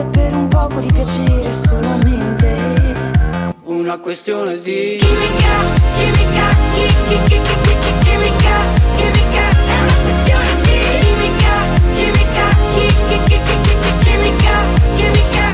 Parole 0.00 0.04
per 0.10 0.34
un 0.34 0.48
poco 0.48 0.80
di 0.80 0.92
piacere 0.92 1.50
solamente. 1.50 2.58
Una 3.64 3.98
questione 3.98 4.58
di 4.58 4.98
Chimica, 4.98 5.54
chimica, 5.96 6.48
chi, 6.72 6.86
chi, 7.08 7.18
chi, 7.24 7.40
chi, 7.40 7.54
chi, 7.62 7.74
chi, 7.80 7.92
chimica, 8.02 8.56
chimica, 8.96 9.48
è 9.50 9.76
una 9.80 9.98
questione 10.02 10.50
di 10.62 10.76
chimica, 11.00 11.54
chimica, 11.94 12.46
chi, 12.74 12.86
chi, 13.06 13.18
chi, 13.24 13.38
chi, 13.44 13.56
chi, 13.62 13.74
chi, 13.80 13.92
chimica, 14.00 14.54
chimica. 14.94 15.46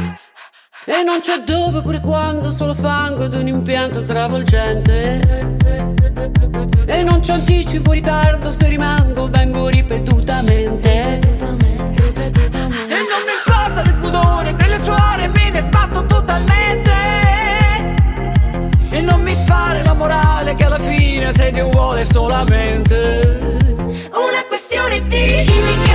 E 0.86 1.02
non 1.02 1.20
c'è 1.20 1.38
dove 1.44 1.82
pure 1.82 2.00
quando 2.00 2.50
Solo 2.52 2.72
fango 2.72 3.24
ed 3.24 3.34
un 3.34 3.48
impianto 3.48 4.02
travolgente 4.02 5.56
E 6.86 7.02
non 7.02 7.18
c'è 7.18 7.32
anticipo 7.32 7.90
ritardo 7.90 8.52
Se 8.52 8.68
rimango 8.68 9.28
vengo 9.28 9.66
ripetutamente 9.66 11.18
Ripetutamente, 11.20 12.02
ripetutamente. 12.02 13.35
Importa 13.76 13.82
del 13.82 13.94
pudore 14.00 14.54
delle 14.54 14.78
suore 14.78 15.28
Me 15.28 15.50
ne 15.50 15.60
sbatto 15.60 16.06
totalmente. 16.06 16.92
E 18.88 19.00
non 19.02 19.20
mi 19.20 19.34
fare 19.34 19.84
la 19.84 19.92
morale 19.92 20.54
Che 20.54 20.64
alla 20.64 20.78
fine 20.78 21.30
sei 21.32 21.52
Dio 21.52 21.68
vuole 21.68 22.04
solamente 22.04 23.58
Una 24.12 24.44
questione 24.48 25.06
di 25.06 25.44
chimica, 25.44 25.85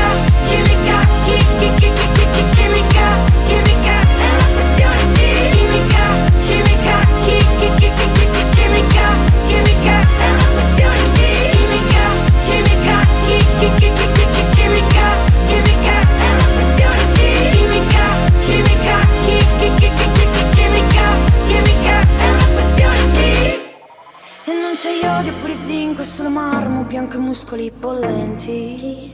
e 25.01 25.03
c'è 25.03 25.07
iodio 25.07 25.33
pure 25.35 25.59
zinco, 25.59 26.01
è 26.01 26.05
solo 26.05 26.29
marmo, 26.29 26.83
bianco 26.83 27.15
e 27.17 27.19
muscoli 27.19 27.71
bollenti. 27.71 29.11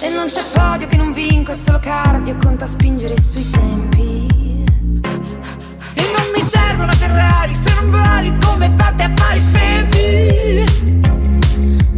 E 0.00 0.08
non 0.10 0.26
c'è 0.26 0.42
podio 0.52 0.86
che 0.86 0.96
non 0.96 1.12
vinco, 1.12 1.50
è 1.50 1.54
solo 1.54 1.78
cardio, 1.80 2.36
conta 2.36 2.66
spingere 2.66 3.18
sui 3.20 3.48
tempi. 3.50 4.62
E 5.94 6.02
non 6.16 6.30
mi 6.34 6.40
serve 6.40 6.82
una 6.82 6.92
Ferrari 6.92 7.54
Se 7.54 7.74
non 7.74 7.90
vali 7.90 8.32
come 8.44 8.70
fate 8.76 9.02
affari 9.02 9.40
spenti 9.40 10.64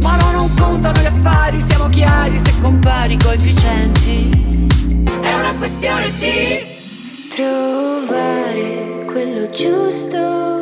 Ma 0.01 0.15
no, 0.17 0.31
non 0.31 0.53
contano 0.55 0.99
gli 0.99 1.05
affari 1.05 1.59
Siamo 1.59 1.87
chiari 1.87 2.37
se 2.37 2.53
compari 2.61 3.17
coefficienti 3.17 4.67
È 5.21 5.33
una 5.33 5.55
questione 5.57 6.11
di 6.19 6.65
trovare 7.33 9.05
quello 9.05 9.47
giusto, 9.49 10.56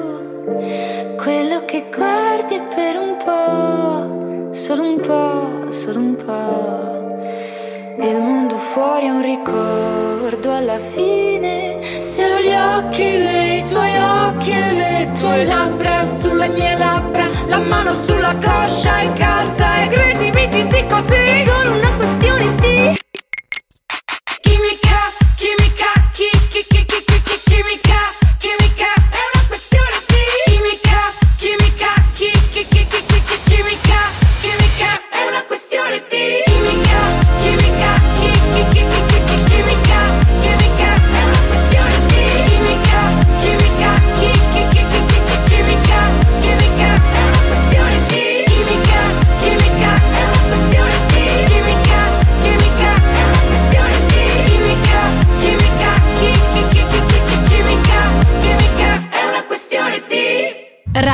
quello 0.45 1.65
che 1.65 1.85
guardi 1.93 2.61
per 2.73 2.97
un 2.97 3.17
po', 3.17 4.53
solo 4.53 4.83
un 4.83 4.99
po', 4.99 5.71
solo 5.71 5.99
un 5.99 6.15
po'. 6.15 8.05
Il 8.05 8.21
mondo 8.21 8.55
fuori 8.55 9.07
è 9.07 9.09
un 9.09 9.21
ricordo 9.21 10.53
alla 10.53 10.77
fine. 10.77 11.79
Se 11.81 12.23
ho 12.23 12.39
gli 12.39 12.53
occhi 12.53 13.03
nei 13.03 13.65
tuoi 13.65 13.97
occhi 13.97 14.51
e 14.51 14.73
le 14.73 15.11
tue 15.17 15.45
labbra 15.45 16.05
sulle 16.05 16.47
mie 16.49 16.77
labbra, 16.77 17.27
la 17.47 17.57
mano 17.57 17.91
sulla 17.91 18.35
coscia 18.35 18.99
e 18.99 19.13
calza 19.13 19.83
e 19.83 19.87
credimi 19.87 20.47
ti 20.49 20.67
dico 20.67 20.97
sì. 21.07 21.64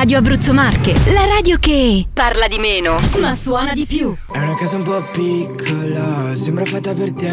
Radio 0.01 0.17
Abruzzo 0.17 0.51
Marche, 0.51 0.95
la 1.13 1.27
radio 1.27 1.59
che 1.59 2.07
parla 2.11 2.47
di 2.47 2.57
meno, 2.57 2.99
ma 3.19 3.35
suona 3.35 3.73
di 3.75 3.85
più. 3.85 4.15
È 4.31 4.37
una 4.39 4.55
casa 4.55 4.77
un 4.77 4.81
po' 4.81 5.03
piccola, 5.11 6.33
sembra 6.33 6.65
fatta 6.65 6.95
per 6.95 7.13
te. 7.13 7.29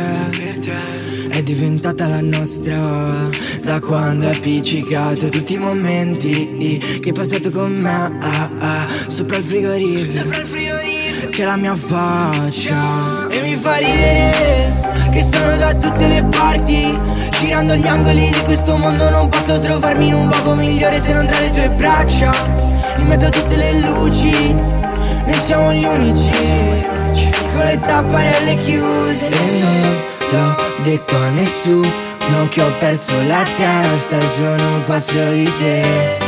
È 1.30 1.42
diventata 1.42 2.06
la 2.08 2.20
nostra 2.20 3.26
da 3.62 3.80
quando 3.80 4.26
hai 4.28 4.36
appiccicato 4.36 5.30
tutti 5.30 5.54
i 5.54 5.56
momenti 5.56 6.76
che 7.00 7.08
hai 7.08 7.12
passato 7.14 7.50
con 7.50 7.72
me. 7.72 8.18
ah, 8.20 8.50
ah, 8.58 8.86
sopra 9.06 9.38
il 9.38 9.44
frigorifero. 9.44 10.28
C'è 11.30 11.44
la 11.44 11.56
mia 11.56 11.74
faccia 11.74 13.28
e 13.30 13.40
mi 13.40 13.56
fa 13.56 13.76
ridere 13.76 14.88
che 15.10 15.22
sono 15.22 15.56
da 15.56 15.74
tutte 15.74 16.06
le 16.06 16.22
parti. 16.24 17.26
Girando 17.40 17.74
gli 17.74 17.86
angoli 17.86 18.28
di 18.30 18.40
questo 18.44 18.76
mondo 18.76 19.08
non 19.10 19.28
posso 19.28 19.60
trovarmi 19.60 20.08
in 20.08 20.14
un 20.14 20.28
luogo 20.28 20.54
migliore 20.54 21.00
se 21.00 21.12
non 21.12 21.24
tra 21.24 21.38
le 21.38 21.50
tue 21.50 21.68
braccia. 21.68 22.57
In 22.98 23.06
mezzo 23.06 23.26
a 23.26 23.30
tutte 23.30 23.56
le 23.56 23.80
luci, 23.80 24.54
noi 24.54 25.34
siamo 25.34 25.72
gli 25.72 25.84
unici 25.84 26.86
con 27.54 27.64
le 27.64 27.78
tapparelle 27.80 28.56
chiuse. 28.56 29.28
E 29.28 29.60
non 30.30 30.42
l'ho 30.42 30.82
detto 30.82 31.16
a 31.16 31.28
nessuno 31.30 32.48
che 32.50 32.62
ho 32.62 32.72
perso 32.78 33.14
la 33.26 33.44
testa, 33.56 34.20
sono 34.20 34.82
pazzo 34.86 35.30
di 35.30 35.50
te. 35.58 36.27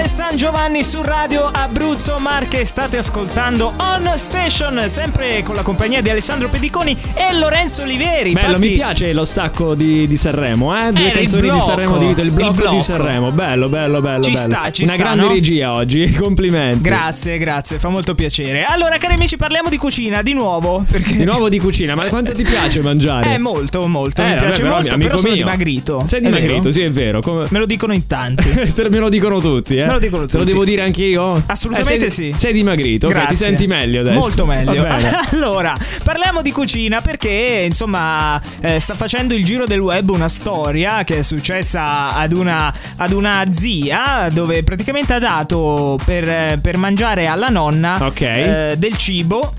Farfalle 0.00 0.08
San 0.08 0.36
Giovanni 0.36 0.84
su 0.84 1.02
radio 1.02 1.46
Abruzzo 1.46 2.18
Marche 2.18 2.64
state 2.64 2.96
ascoltando 2.96 3.72
On 3.76 4.10
Station 4.16 4.82
sempre 4.88 5.42
con 5.42 5.54
la 5.54 5.62
compagnia 5.62 6.00
di 6.00 6.08
Alessandro 6.08 6.48
Pediconi 6.48 6.96
e 7.14 7.34
Lorenzo 7.36 7.82
Oliveri 7.82 8.32
Bello, 8.32 8.46
Infatti- 8.54 8.68
mi 8.68 8.74
piace 8.74 9.12
lo 9.12 9.24
stacco 9.24 9.74
di, 9.74 10.06
di 10.06 10.16
Sanremo, 10.16 10.74
eh? 10.76 10.90
Due 10.92 11.00
Era 11.00 11.08
il 11.08 11.12
canzoni 11.12 11.42
di 11.42 11.48
blocco, 11.48 11.64
Sanremo 11.64 11.98
di 11.98 12.06
vita, 12.06 12.20
il 12.20 12.26
il 12.28 12.32
blocco, 12.32 12.52
blocco. 12.54 12.74
di 12.76 12.82
Sanremo. 12.82 13.30
Bello, 13.32 13.68
bello, 13.68 14.00
bello. 14.00 14.22
Ci 14.22 14.32
bello. 14.32 14.44
sta, 14.54 14.70
ci 14.70 14.82
Una 14.84 14.92
sta, 14.92 15.02
grande 15.02 15.22
no? 15.22 15.28
regia 15.32 15.72
oggi, 15.72 16.10
complimenti. 16.14 16.80
Grazie, 16.82 17.38
grazie, 17.38 17.78
fa 17.78 17.88
molto 17.88 18.14
piacere. 18.14 18.64
Allora, 18.64 18.96
cari 18.98 19.14
amici, 19.14 19.36
parliamo 19.36 19.68
di 19.68 19.76
cucina 19.76 20.22
di 20.22 20.32
nuovo. 20.32 20.84
Perché 20.90 21.16
Di 21.16 21.24
nuovo 21.24 21.48
di 21.48 21.58
cucina, 21.58 21.94
ma 21.94 22.06
quanto 22.06 22.32
ti 22.32 22.42
piace 22.42 22.80
mangiare? 22.82 23.34
Eh, 23.34 23.38
molto, 23.38 23.86
molto. 23.86 24.22
Eh, 24.22 24.24
mi 24.24 24.30
vabbè, 24.34 24.46
piace 24.46 24.62
però, 24.62 24.74
molto. 24.74 24.94
amico 24.94 25.08
Però 25.10 25.20
sono 25.20 25.34
mio. 25.34 25.42
dimagrito. 25.44 26.04
Sei 26.06 26.20
È 26.20 26.22
dimagrito, 26.22 26.56
vero? 26.58 26.70
sì, 26.70 26.80
è 26.82 26.90
vero. 26.90 27.20
Come... 27.20 27.46
Me 27.50 27.58
lo 27.58 27.66
dicono 27.66 27.92
in 27.92 28.06
tanti. 28.06 28.48
Me 28.90 28.98
lo 28.98 29.08
dicono 29.08 29.40
tutti, 29.40 29.76
eh. 29.76 29.89
Me 29.90 29.96
lo 29.96 29.98
dicono 29.98 30.26
Te 30.26 30.32
lo 30.34 30.38
tutti. 30.40 30.52
devo 30.52 30.64
dire 30.64 30.82
anche 30.82 31.04
io? 31.04 31.42
Assolutamente 31.46 32.06
Eh, 32.06 32.10
sei, 32.10 32.32
sì. 32.32 32.38
Sei 32.38 32.52
dimagrito, 32.52 33.08
ok, 33.08 33.26
ti 33.28 33.36
senti 33.36 33.66
meglio 33.66 34.00
adesso. 34.00 34.18
Molto 34.18 34.46
meglio. 34.46 34.86
Allora, 35.32 35.76
parliamo 36.04 36.42
di 36.42 36.52
cucina 36.52 37.00
perché, 37.00 37.64
insomma, 37.66 38.40
eh, 38.60 38.78
sta 38.78 38.94
facendo 38.94 39.34
il 39.34 39.44
giro 39.44 39.66
del 39.66 39.80
web 39.80 40.10
una 40.10 40.28
storia 40.28 41.02
che 41.04 41.18
è 41.18 41.22
successa 41.22 42.14
ad 42.14 42.32
una, 42.32 42.72
ad 42.96 43.12
una 43.12 43.44
zia 43.50 44.28
dove 44.32 44.62
praticamente 44.62 45.14
ha 45.14 45.18
dato 45.18 45.98
per, 46.04 46.58
per 46.60 46.76
mangiare 46.76 47.26
alla 47.26 47.48
nonna 47.48 47.98
Ok. 48.00 48.20
eh, 48.20 48.74
del 48.78 48.96
cibo, 48.96 49.54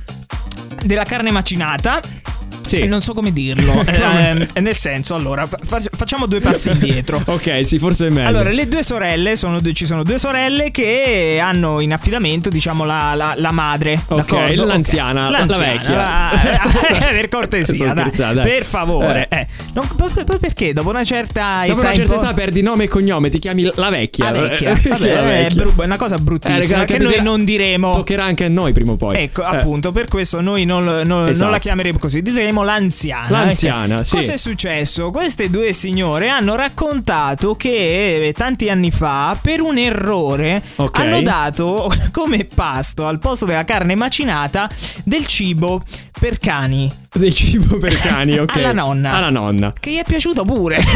della 0.83 1.03
carne 1.03 1.31
macinata. 1.31 1.99
Sì. 2.79 2.87
Non 2.87 3.01
so 3.01 3.13
come 3.13 3.31
dirlo. 3.33 3.79
Eh, 3.91 4.59
nel 4.61 4.75
senso, 4.75 5.15
allora, 5.15 5.45
fa- 5.45 5.81
facciamo 5.91 6.25
due 6.25 6.39
passi 6.39 6.69
indietro. 6.69 7.21
Ok, 7.31 7.65
sì, 7.65 7.77
forse 7.79 8.07
è 8.07 8.09
meglio. 8.09 8.27
Allora, 8.27 8.49
le 8.49 8.67
due 8.67 8.83
sorelle, 8.83 9.35
sono 9.35 9.59
due- 9.59 9.73
ci 9.73 9.85
sono 9.85 10.03
due 10.03 10.17
sorelle 10.17 10.71
che 10.71 11.39
hanno 11.41 11.79
in 11.79 11.93
affidamento, 11.93 12.49
diciamo, 12.49 12.83
la, 12.85 13.13
la- 13.15 13.33
la 13.37 13.51
madre. 13.51 14.01
Ok, 14.07 14.31
l'anziana, 14.55 15.25
Ok. 15.27 15.31
la- 15.31 15.45
la 15.45 15.57
vecchia. 15.57 16.29
per 17.11 17.29
cortesia, 17.29 17.93
dai, 17.93 18.11
dai. 18.15 18.35
per 18.43 18.63
favore. 18.63 19.27
eh. 19.29 19.47
Non- 19.73 19.87
poi- 19.95 20.09
perché 20.39 20.73
dopo 20.73 20.89
una 20.89 21.03
certa 21.03 21.63
Dopo 21.65 21.79
età 21.79 21.87
una 21.87 21.95
certa 21.95 22.15
età 22.15 22.33
perdi 22.33 22.61
nome 22.61 22.85
e 22.85 22.87
cognome, 22.87 23.29
ti 23.29 23.39
chiami 23.39 23.69
la 23.75 23.89
vecchia. 23.89 24.31
La 24.31 24.41
vecchia, 24.41 24.73
Chi 24.75 24.87
è 24.87 24.89
vabbè, 24.91 25.13
la 25.13 25.21
è, 25.21 25.43
vecchia? 25.43 25.63
bru- 25.63 25.81
è 25.81 25.85
una 25.85 25.97
cosa 25.97 26.17
bruttissima 26.17 26.81
Eh, 26.81 26.85
che 26.85 26.97
noi 26.99 27.21
non 27.21 27.43
diremo. 27.45 27.91
Toccherà 27.91 28.23
anche 28.23 28.45
a 28.45 28.49
noi 28.49 28.71
prima 28.73 28.93
o 28.93 28.95
poi. 28.95 29.17
Ecco, 29.17 29.41
Eh. 29.43 29.55
appunto, 29.57 29.91
per 29.91 30.07
questo 30.07 30.41
noi 30.41 30.65
non, 30.65 30.83
non- 30.83 31.07
non 31.07 31.27
Esatto. 31.29 31.51
la 31.51 31.59
chiameremo 31.59 31.97
così, 31.99 32.21
diremo 32.21 32.60
l'anziana. 32.63 33.29
L'anziana, 33.29 33.95
Ecco. 33.95 34.03
sì. 34.03 34.15
Cosa 34.17 34.33
è 34.33 34.37
successo? 34.37 35.11
Queste 35.11 35.49
due 35.49 35.73
signore 35.73 36.29
hanno 36.29 36.55
raccontato 36.55 37.55
che 37.55 38.27
eh, 38.27 38.33
tanti 38.33 38.69
anni 38.69 38.91
fa, 38.91 39.37
per 39.41 39.61
un 39.61 39.77
errore, 39.77 40.61
Ok. 40.75 40.99
hanno 40.99 41.21
dato 41.21 41.91
come 42.11 42.45
pasto 42.45 43.05
al 43.07 43.19
posto 43.19 43.45
della 43.45 43.65
carne 43.65 43.95
macinata 43.95 44.69
del 45.03 45.25
cibo 45.27 45.83
per 46.19 46.37
cani. 46.37 47.00
Del 47.19 47.33
cibo 47.33 47.77
per 47.77 47.93
cani, 47.99 48.39
ok. 48.39 48.55
Alla 48.55 48.71
nonna. 48.71 49.11
Alla 49.11 49.29
nonna. 49.29 49.73
Che 49.77 49.91
gli 49.91 49.97
è 49.97 50.03
piaciuto 50.07 50.45
pure. 50.45 50.79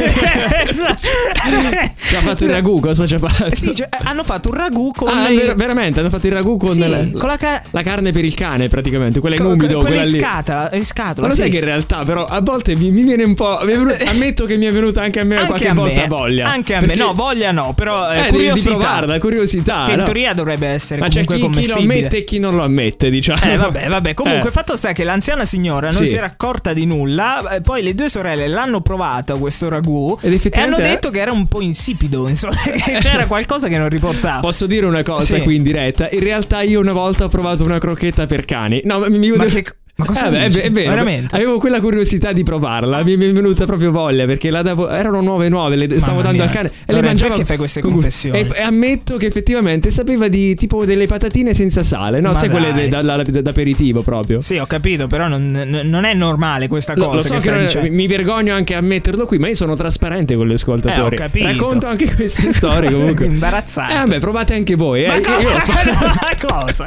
Ci 2.07 2.15
ha 2.15 2.21
fatto 2.21 2.45
il 2.45 2.51
ragù, 2.51 2.79
cosa 2.79 3.05
ci 3.05 3.15
ha 3.15 3.19
fatto? 3.19 3.53
Sì, 3.53 3.75
cioè, 3.75 3.89
hanno 4.03 4.23
fatto 4.23 4.47
un 4.49 4.55
ragù 4.55 4.91
con 4.95 5.09
Ah, 5.09 5.27
ver- 5.27 5.55
veramente, 5.55 5.99
hanno 5.99 6.09
fatto 6.09 6.27
il 6.27 6.31
ragù 6.33 6.55
con, 6.57 6.69
Sì, 6.71 6.79
le- 6.79 7.11
con 7.17 7.27
la, 7.27 7.35
ca- 7.35 7.61
la 7.71 7.81
carne 7.81 8.11
per 8.11 8.23
il 8.23 8.33
cane, 8.33 8.69
praticamente, 8.69 9.19
quella 9.19 9.35
in 9.35 9.41
con- 9.41 9.51
umido, 9.51 9.81
quella 9.81 9.99
quella 10.01 10.05
in 10.05 10.09
scatola, 10.21 10.69
in 10.71 10.77
Ma 10.79 10.83
scatola 10.85 11.27
lo 11.27 11.33
sì. 11.33 11.41
sai 11.41 11.49
che 11.49 11.57
in 11.57 11.63
realtà, 11.65 12.03
però, 12.05 12.25
a 12.25 12.39
volte 12.41 12.75
mi, 12.75 12.91
mi 12.91 13.03
viene 13.03 13.23
un 13.23 13.33
po'. 13.33 13.59
mi 13.63 13.73
venuto- 13.73 13.95
ammetto 14.07 14.45
che 14.45 14.55
mi 14.55 14.65
è 14.67 14.71
venuta 14.71 15.01
anche 15.01 15.19
a 15.19 15.23
me 15.25 15.35
Anche 15.35 15.47
qualche 15.47 15.67
a 15.67 15.73
volta 15.73 16.01
me, 16.01 16.07
voglia. 16.07 16.49
Anche 16.49 16.75
a 16.75 16.79
me. 16.81 16.95
No, 16.95 17.13
voglia 17.13 17.51
no, 17.51 17.73
però 17.75 18.09
eh, 18.13 18.27
Eh, 18.27 18.27
curiosità. 18.29 18.69
di 18.69 18.75
provarla, 18.77 19.17
curiosità. 19.19 19.83
Che 19.85 19.91
in 19.91 19.97
no? 19.97 20.03
teoria 20.05 20.33
dovrebbe 20.33 20.67
essere 20.67 21.01
Ma 21.01 21.09
c'è 21.09 21.25
comunque 21.25 21.59
chi, 21.61 21.67
chi 21.67 21.73
lo 21.73 21.79
ammette 21.79 22.17
e 22.17 22.23
chi 22.23 22.39
non 22.39 22.55
lo 22.55 22.63
ammette, 22.63 23.09
diciamo. 23.09 23.41
Eh 23.43 23.57
vabbè, 23.57 23.87
vabbè, 23.89 24.13
comunque 24.13 24.47
Eh. 24.49 24.53
fatto 24.53 24.77
sta 24.77 24.93
che 24.93 25.03
l'anziana 25.03 25.43
signora 25.43 25.91
non 26.05 26.07
Sì. 26.07 26.11
si 26.11 26.17
era 26.17 26.25
accorta 26.27 26.73
di 26.73 26.85
nulla, 26.85 27.55
eh, 27.55 27.61
poi 27.61 27.81
le 27.83 27.95
due 27.95 28.09
sorelle 28.09 28.47
l'hanno 28.47 28.81
provato 28.81 29.37
questo 29.37 29.69
ragù 29.69 30.17
Ed 30.21 30.31
e 30.31 30.35
effettivamente 30.35 30.81
hanno 30.81 30.89
è- 30.91 30.93
detto 30.95 31.09
che 31.09 31.19
era 31.19 31.31
un 31.31 31.47
po' 31.47 31.61
insipido, 31.61 32.27
insomma, 32.27 32.55
che 32.63 32.97
c'era 32.99 33.25
qualcosa 33.27 33.67
che 33.67 33.77
non 33.77 33.89
riportava. 33.89 34.39
Posso 34.39 34.65
dire 34.67 34.85
una 34.85 35.03
cosa 35.03 35.35
Sì. 35.37 35.41
qui 35.41 35.55
in 35.55 35.63
diretta? 35.63 36.09
In 36.09 36.19
realtà 36.21 36.61
io 36.61 36.79
una 36.79 36.93
volta 36.93 37.25
ho 37.25 37.29
provato 37.29 37.63
una 37.63 37.79
crocchetta 37.79 38.25
per 38.25 38.45
cani. 38.45 38.81
No, 38.85 38.99
mi, 39.09 39.17
mi 39.17 39.29
Ma 39.31 39.45
devo- 39.45 39.61
che- 39.61 39.75
Ma 39.97 40.03
cosa 40.03 40.27
Eh, 40.27 40.29
beh, 40.29 40.43
è, 40.43 40.47
dici? 40.47 40.59
è 40.59 40.71
vero, 40.71 40.89
Veramente? 40.89 41.33
avevo 41.35 41.57
quella 41.57 41.79
curiosità 41.79 42.33
di 42.33 42.43
provarla, 42.43 43.01
mi 43.01 43.15
mi 43.15 43.29
è 43.29 43.31
venuta 43.31 43.63
proprio 43.65 43.91
voglia 43.91 44.25
perché 44.25 44.49
davo- 44.49 44.89
erano 44.89 45.21
nuove 45.21 45.47
nuove, 45.47 45.77
le 45.77 45.85
stavo 45.85 46.17
Mamma 46.17 46.21
dando 46.21 46.31
mia. 46.37 46.43
al 46.43 46.51
cane 46.51 46.67
e 46.67 46.71
le 46.71 46.83
Lorenzo, 46.87 47.05
mangiavo. 47.07 47.29
perché 47.29 47.45
fai 47.45 47.57
queste 47.57 47.79
con- 47.81 47.91
confessioni? 47.93 48.39
E, 48.39 48.47
e 48.55 48.61
ammetto 48.61 49.15
che 49.15 49.25
effettivamente 49.27 49.89
sapeva 49.91 50.27
di 50.27 50.53
tipo 50.55 50.83
delle 50.83 51.07
patatine 51.07 51.53
senza 51.53 51.83
sale, 51.83 52.19
no? 52.19 52.31
Ma 52.31 52.33
Sai 52.35 52.49
quelle 52.49 52.73
dai. 52.73 52.81
de- 52.83 52.87
da- 52.89 53.01
da- 53.01 53.23
da- 53.23 53.41
d'aperitivo 53.41 54.01
proprio. 54.01 54.41
Sì, 54.41 54.57
ho 54.57 54.65
capito, 54.65 55.07
però 55.07 55.29
non, 55.29 55.49
non- 55.85 56.03
è 56.03 56.13
normale 56.13 56.67
questa 56.67 56.93
Lo, 56.93 57.05
cosa 57.05 57.33
lo 57.33 57.39
so 57.39 57.49
che 57.49 57.65
che 57.79 57.89
mi 57.89 58.05
vergogno 58.07 58.53
anche 58.53 58.75
a 58.75 58.79
ammetterlo 58.79 59.25
qui, 59.25 59.37
ma 59.37 59.47
io 59.47 59.55
sono 59.55 59.77
trasparente 59.77 60.35
con 60.35 60.45
gli 60.45 60.53
ascoltatori. 60.53 61.15
Eh, 61.15 61.19
ho 61.19 61.23
capito. 61.25 61.45
Racconto 61.47 61.87
anche 61.87 62.13
queste 62.13 62.51
storie 62.51 62.91
comunque. 62.93 63.27
Imbarazzante. 63.27 63.93
Eh 63.93 63.97
vabbè, 63.97 64.19
provate 64.19 64.55
anche 64.55 64.75
voi. 64.75 65.03
Eh. 65.05 65.07
Ma 65.07 65.15
Io- 65.15 65.23
co- 66.41 66.47
cosa? 66.47 66.85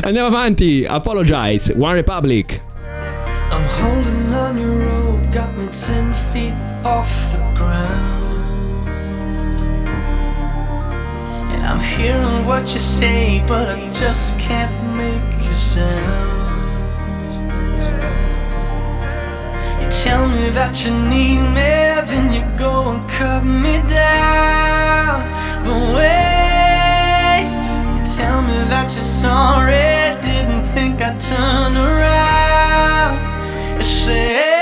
Andiamo 0.00 0.28
avanti. 0.28 0.86
Apologize. 0.88 1.74
One 1.78 1.92
Republic. 1.96 2.44
I'm 3.48 3.64
holding 3.80 4.34
on 4.34 4.58
your 4.58 4.76
rope, 4.88 5.32
got 5.32 5.56
me 5.56 5.68
ten 5.68 6.12
feet 6.32 6.54
off 6.84 7.32
the 7.32 7.38
ground. 7.54 8.88
And 11.52 11.64
I'm 11.64 11.80
hearing 11.80 12.44
what 12.44 12.72
you 12.72 12.80
say, 12.80 13.44
but 13.46 13.68
I 13.68 13.88
just 13.88 14.38
can't 14.38 14.76
make 14.96 15.48
a 15.48 15.54
sound. 15.54 16.34
You 19.80 19.88
tell 19.90 20.28
me 20.28 20.50
that 20.50 20.84
you 20.84 20.90
need 20.92 21.40
me, 21.56 21.72
then 22.10 22.32
you 22.32 22.42
go 22.58 22.90
and 22.90 23.08
cut 23.08 23.44
me 23.44 23.78
down. 23.86 25.22
But 25.64 25.80
wait, 25.96 27.58
you 27.96 28.04
tell 28.04 28.42
me 28.42 28.58
that 28.72 28.92
you're 28.92 29.00
sorry, 29.02 30.18
didn't 30.20 30.66
think 30.74 31.00
I'd 31.00 31.20
turn 31.20 31.76
around. 31.76 32.45
You 33.86 34.55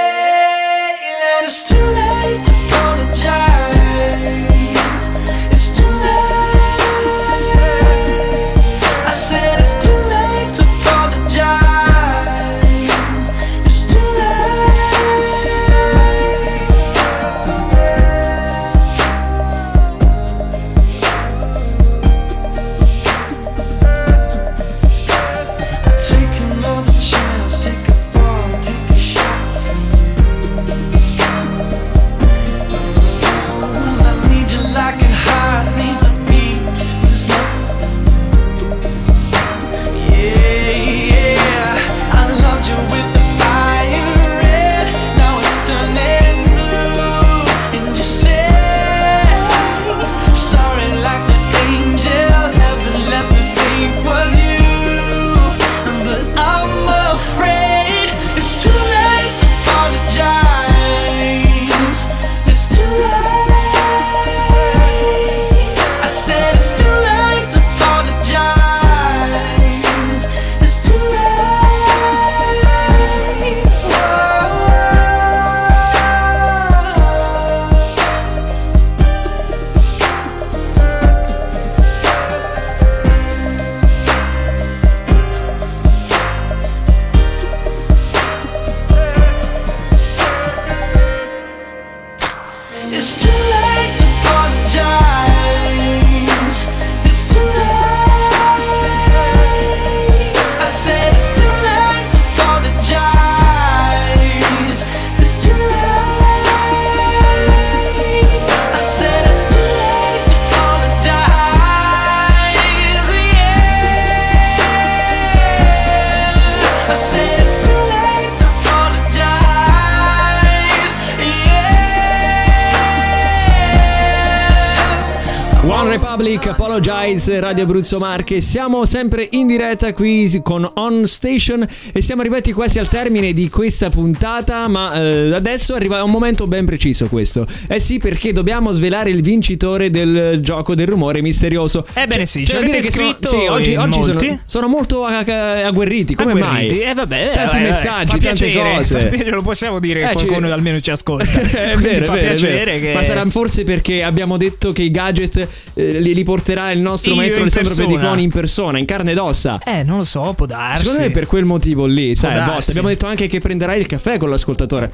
Apologize, 127.25 127.41
Radio 127.41 127.65
Abruzzo 127.65 127.99
Marche. 127.99 128.41
Siamo 128.43 128.85
sempre 128.85 129.27
in 129.31 129.47
diretta 129.47 129.95
qui 129.95 130.41
con 130.43 130.71
On 130.75 131.07
Station 131.07 131.67
e 131.93 132.03
siamo 132.03 132.21
arrivati 132.21 132.53
quasi 132.53 132.79
al 132.79 132.87
termine 132.89 133.33
di 133.33 133.49
questa 133.49 133.89
puntata, 133.89 134.69
ma 134.69 134.93
eh, 134.95 135.33
adesso 135.35 135.73
arriva 135.75 136.03
un 136.03 136.11
momento 136.11 136.47
ben 136.47 136.67
preciso 136.67 137.07
questo. 137.07 137.47
Eh 137.67 137.81
sì, 137.81 137.99
perché 137.99 138.35
dobbiamo 138.35 138.73
svelare 138.73 139.09
il 139.09 139.23
vincitore 139.23 139.89
del 139.89 140.41
gioco 140.43 140.75
del 140.75 140.87
rumore 140.87 141.23
misterioso. 141.23 141.87
Ebbene 141.95 142.27
sì, 142.27 142.45
ci 142.45 142.53
da 142.53 142.59
avete 142.59 142.73
dire 142.73 142.85
che 142.85 142.93
sono- 142.93 143.09
scritto 143.09 143.29
sì, 143.29 143.37
oggi, 143.49 143.75
oggi 143.77 144.03
sono, 144.03 144.41
sono 144.45 144.69
molto 144.69 145.05
agguerriti, 145.05 146.15
come 146.15 146.33
Agguerriti. 146.33 146.75
mai? 146.77 146.91
Eh 146.91 146.95
vabbè, 146.95 147.31
Tanti 147.33 147.57
eh, 147.57 147.61
eh, 147.61 147.63
messaggi, 147.63 148.19
tante 148.21 148.27
piacere, 148.45 148.75
cose. 148.77 148.99
fa 148.99 149.07
piacere, 149.07 149.31
lo 149.31 149.43
possiamo 149.43 149.79
dire 149.79 150.01
che 150.01 150.07
Eh, 150.11 150.17
ci- 150.17 150.27
qualcuno 150.27 150.53
almeno 150.53 150.79
ci 150.81 150.91
ascolta. 150.91 151.25
è 151.41 151.77
vero, 151.77 152.05
fa 152.05 152.13
vero, 152.13 152.27
piacere 152.29 152.65
vero. 152.73 152.87
che 152.87 152.93
Ma 152.93 153.03
sarà 153.03 153.25
forse 153.27 153.65
perché 153.65 154.03
abbiamo 154.03 154.37
detto 154.37 154.73
che 154.73 154.83
i 154.83 154.91
gadget 154.91 155.49
eh, 155.75 156.01
li, 156.01 156.13
li 156.15 156.23
porterà 156.25 156.71
il 156.71 156.81
nostro 156.81 157.13
Io 157.15 157.21
maestro 157.21 157.43
Alessandro. 157.43 157.75
Pediconi 157.75 158.23
in 158.23 158.31
persona, 158.31 158.79
in 158.79 158.85
carne 158.85 159.13
ed 159.13 159.19
ossa. 159.19 159.59
Eh, 159.65 159.83
non 159.83 159.99
lo 159.99 160.05
so, 160.05 160.33
può 160.37 160.47
darsi. 160.47 160.83
Secondo 160.85 161.03
me 161.03 161.11
per 161.11 161.27
quel 161.27 161.45
motivo 161.45 161.87
lì, 161.87 162.15
sai, 162.15 162.33
a 162.33 162.35
darsi. 162.37 162.51
volte 162.53 162.71
abbiamo 162.71 162.89
detto 162.89 163.07
anche 163.07 163.27
che 163.27 163.41
prenderai 163.41 163.79
il 163.81 163.87
caffè 163.87 164.19
con 164.19 164.31
l'ascoltatore. 164.31 164.93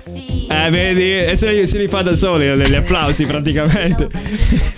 Eh, 0.49 0.71
vedi, 0.71 1.19
e 1.19 1.37
se, 1.37 1.51
li- 1.53 1.67
se 1.67 1.79
li 1.79 1.87
fa 1.89 2.03
da 2.03 2.17
soli 2.17 2.47
gli 2.47 2.75
applausi 2.75 3.25
praticamente. 3.27 4.07
te 4.11 4.19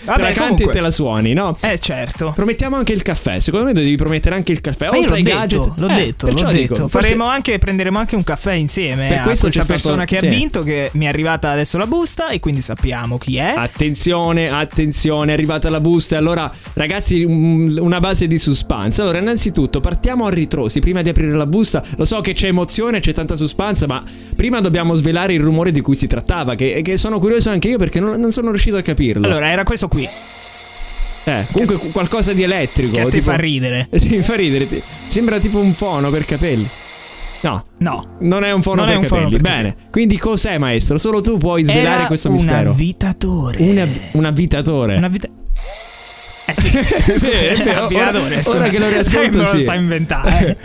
Vabbè, 0.05 0.21
la 0.21 0.27
canti 0.27 0.39
comunque. 0.41 0.65
e 0.65 0.69
te 0.69 0.81
la 0.81 0.91
suoni, 0.91 1.33
no? 1.33 1.57
Eh, 1.61 1.79
certo. 1.79 2.33
Promettiamo 2.35 2.77
anche 2.77 2.93
il 2.93 3.03
caffè. 3.03 3.39
Secondo 3.41 3.67
me 3.67 3.73
devi 3.73 3.95
promettere 3.97 4.35
anche 4.35 4.53
il 4.53 4.61
caffè. 4.61 4.89
Ma 4.91 4.97
io 4.97 5.09
l'ho 5.09 5.15
detto, 5.15 5.31
gadget. 5.37 5.73
l'ho 5.77 5.89
Eh, 5.89 5.95
detto, 5.95 6.27
l'ho 6.27 6.33
detto. 6.35 6.51
dico, 6.75 6.89
Faremo 6.89 7.25
anche, 7.25 7.59
prenderemo 7.59 7.99
anche 7.99 8.17
un 8.17 8.25
caffè 8.25 8.53
insieme 8.55 9.09
Per 9.09 9.19
a 9.19 9.23
questo 9.23 9.49
questa 9.49 9.61
c'è 9.61 9.65
stato- 9.65 9.73
persona 9.73 10.05
che 10.05 10.19
sì. 10.19 10.27
ha 10.27 10.29
vinto, 10.31 10.63
che 10.63 10.91
mi 10.95 11.05
è 11.05 11.09
arrivata 11.09 11.51
adesso 11.51 11.79
la 11.79 11.87
busta 11.87 12.29
e 12.29 12.41
quindi 12.41 12.61
sappiamo 12.61 13.19
chi 13.19 13.37
è. 13.39 13.53
Attenzione, 13.57 14.51
attenzione, 14.51 15.31
è 15.31 15.35
arrivata 15.35 15.69
la 15.71 15.81
busta. 15.81 16.17
Allora, 16.17 16.51
ragazzi, 16.75 17.25
un- 17.33 17.79
una 17.81 18.01
base 18.01 18.27
di 18.27 18.39
suspense. 18.39 19.01
Allora, 19.03 19.19
innanzitutto, 19.19 19.81
partiamo 19.81 20.27
a 20.27 20.31
ritrosi. 20.31 20.79
Prima 20.81 21.03
di 21.03 21.09
aprire 21.09 21.33
la 21.33 21.47
busta, 21.47 21.83
lo 21.97 22.05
so 22.05 22.21
che 22.21 22.33
c'è 22.33 22.49
emozione, 22.49 23.01
c'è 23.01 23.13
tanta 23.13 23.37
suspense, 23.37 23.87
ma 23.87 24.03
prima 24.37 24.61
dobbiamo 24.61 24.95
svelare 24.95 25.33
il 25.35 25.41
rumore 25.41 25.73
di 25.73 25.81
cui 25.81 25.95
si 25.95 26.07
trattava. 26.07 26.55
Che, 26.55 26.81
che 26.83 26.97
sono 26.97 27.19
curioso 27.19 27.51
anche 27.51 27.69
io 27.69 27.79
perché 27.79 28.01
non, 28.01 28.19
non 28.21 28.33
sono 28.33 28.51
riuscito 28.51 28.77
a 28.77 28.83
capirlo. 28.83 29.27
Allora, 29.27 29.51
era 29.51 29.65
questo 29.65 29.89
qui. 29.89 30.09
eh, 31.25 31.47
comunque, 31.53 31.77
qualcosa 31.93 32.33
di 32.33 32.43
elettrico. 32.43 32.97
Che 32.97 33.05
te 33.05 33.11
tipo- 33.11 33.31
fa 33.31 33.37
ridere. 33.37 33.89
Sì, 33.95 34.21
fa 34.23 34.35
ridere. 34.35 34.69
ti- 34.69 34.83
Sembra 35.09 35.39
tipo 35.39 35.59
un 35.59 35.73
fono 35.73 36.11
per 36.11 36.25
capelli. 36.25 36.69
No, 37.43 37.65
No. 37.79 38.17
non 38.21 38.45
è 38.45 38.53
un 38.53 38.63
fono 38.63 38.83
Non 38.85 38.87
per 38.87 38.97
un 38.99 39.05
fono 39.07 39.21
capelli. 39.23 39.41
per 39.43 39.51
Bene. 39.53 39.77
Quindi 39.91 40.17
cos'è, 40.17 40.59
maestro? 40.59 40.97
Solo 40.99 41.21
tu 41.21 41.39
puoi 41.39 41.65
svelare 41.65 41.97
Era 41.99 42.07
questo 42.07 42.29
un 42.29 42.35
mistero. 42.35 42.71
avvitatore. 42.71 43.57
Un 43.61 43.79
av- 43.79 43.99
un 44.13 44.25
avvitatore. 44.25 44.97
Un 44.97 45.05
avvita- 45.05 45.29
Eh 46.55 46.61
sì, 46.61 46.69
Sì, 47.19 47.29
è 47.31 47.55
vero. 47.89 47.89
Ora- 48.51 48.69
che 48.69 48.79
lo 48.79 48.89
riascolto, 48.89 49.21
Eh, 49.21 49.31
me 49.31 49.37
lo 49.37 49.45
sì. 49.47 49.59
sta 49.61 49.73
a 49.73 49.75
inventare. 49.77 50.59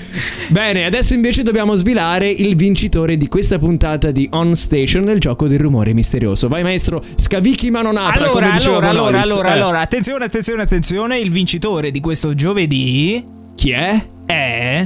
Bene, 0.50 0.86
adesso 0.86 1.14
invece 1.14 1.44
dobbiamo 1.44 1.74
svilare 1.76 2.30
il 2.30 2.56
vincitore 2.56 3.18
di 3.18 3.28
questa 3.28 3.58
puntata 3.58 4.12
di 4.12 4.28
On 4.34 4.56
Station 4.56 5.04
nel 5.04 5.20
gioco 5.20 5.48
del 5.48 5.60
rumore 5.60 5.94
misterioso. 5.94 6.48
Vai 6.48 6.64
maestro, 6.64 7.02
scavicchi 7.16 7.70
ma 7.72 7.82
non 7.82 7.98
apra, 7.98 8.26
Allora, 8.26 8.52
allora, 8.54 8.90
allora, 8.90 9.22
allora, 9.22 9.48
Eh. 9.50 9.52
allora, 9.52 9.80
attenzione, 9.80 10.26
attenzione, 10.26 10.62
attenzione, 10.64 11.20
il 11.20 11.32
vincitore 11.32 11.92
di 11.92 12.00
questo 12.00 12.34
giovedì 12.36 13.26
Chi 13.56 13.72
è? 13.72 14.06
è 14.26 14.86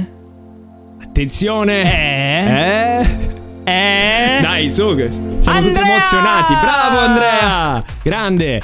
Attenzione. 1.02 1.82
è 1.82 3.02
Eh? 3.64 3.70
Eh? 3.70 4.38
Eh? 4.38 4.40
Dai, 4.40 4.70
su, 4.70 4.96
siamo 4.96 5.38
tutti 5.38 5.48
Andrea! 5.48 5.84
emozionati. 5.84 6.52
Bravo 6.54 6.98
Andrea! 6.98 7.84
Grande. 8.02 8.60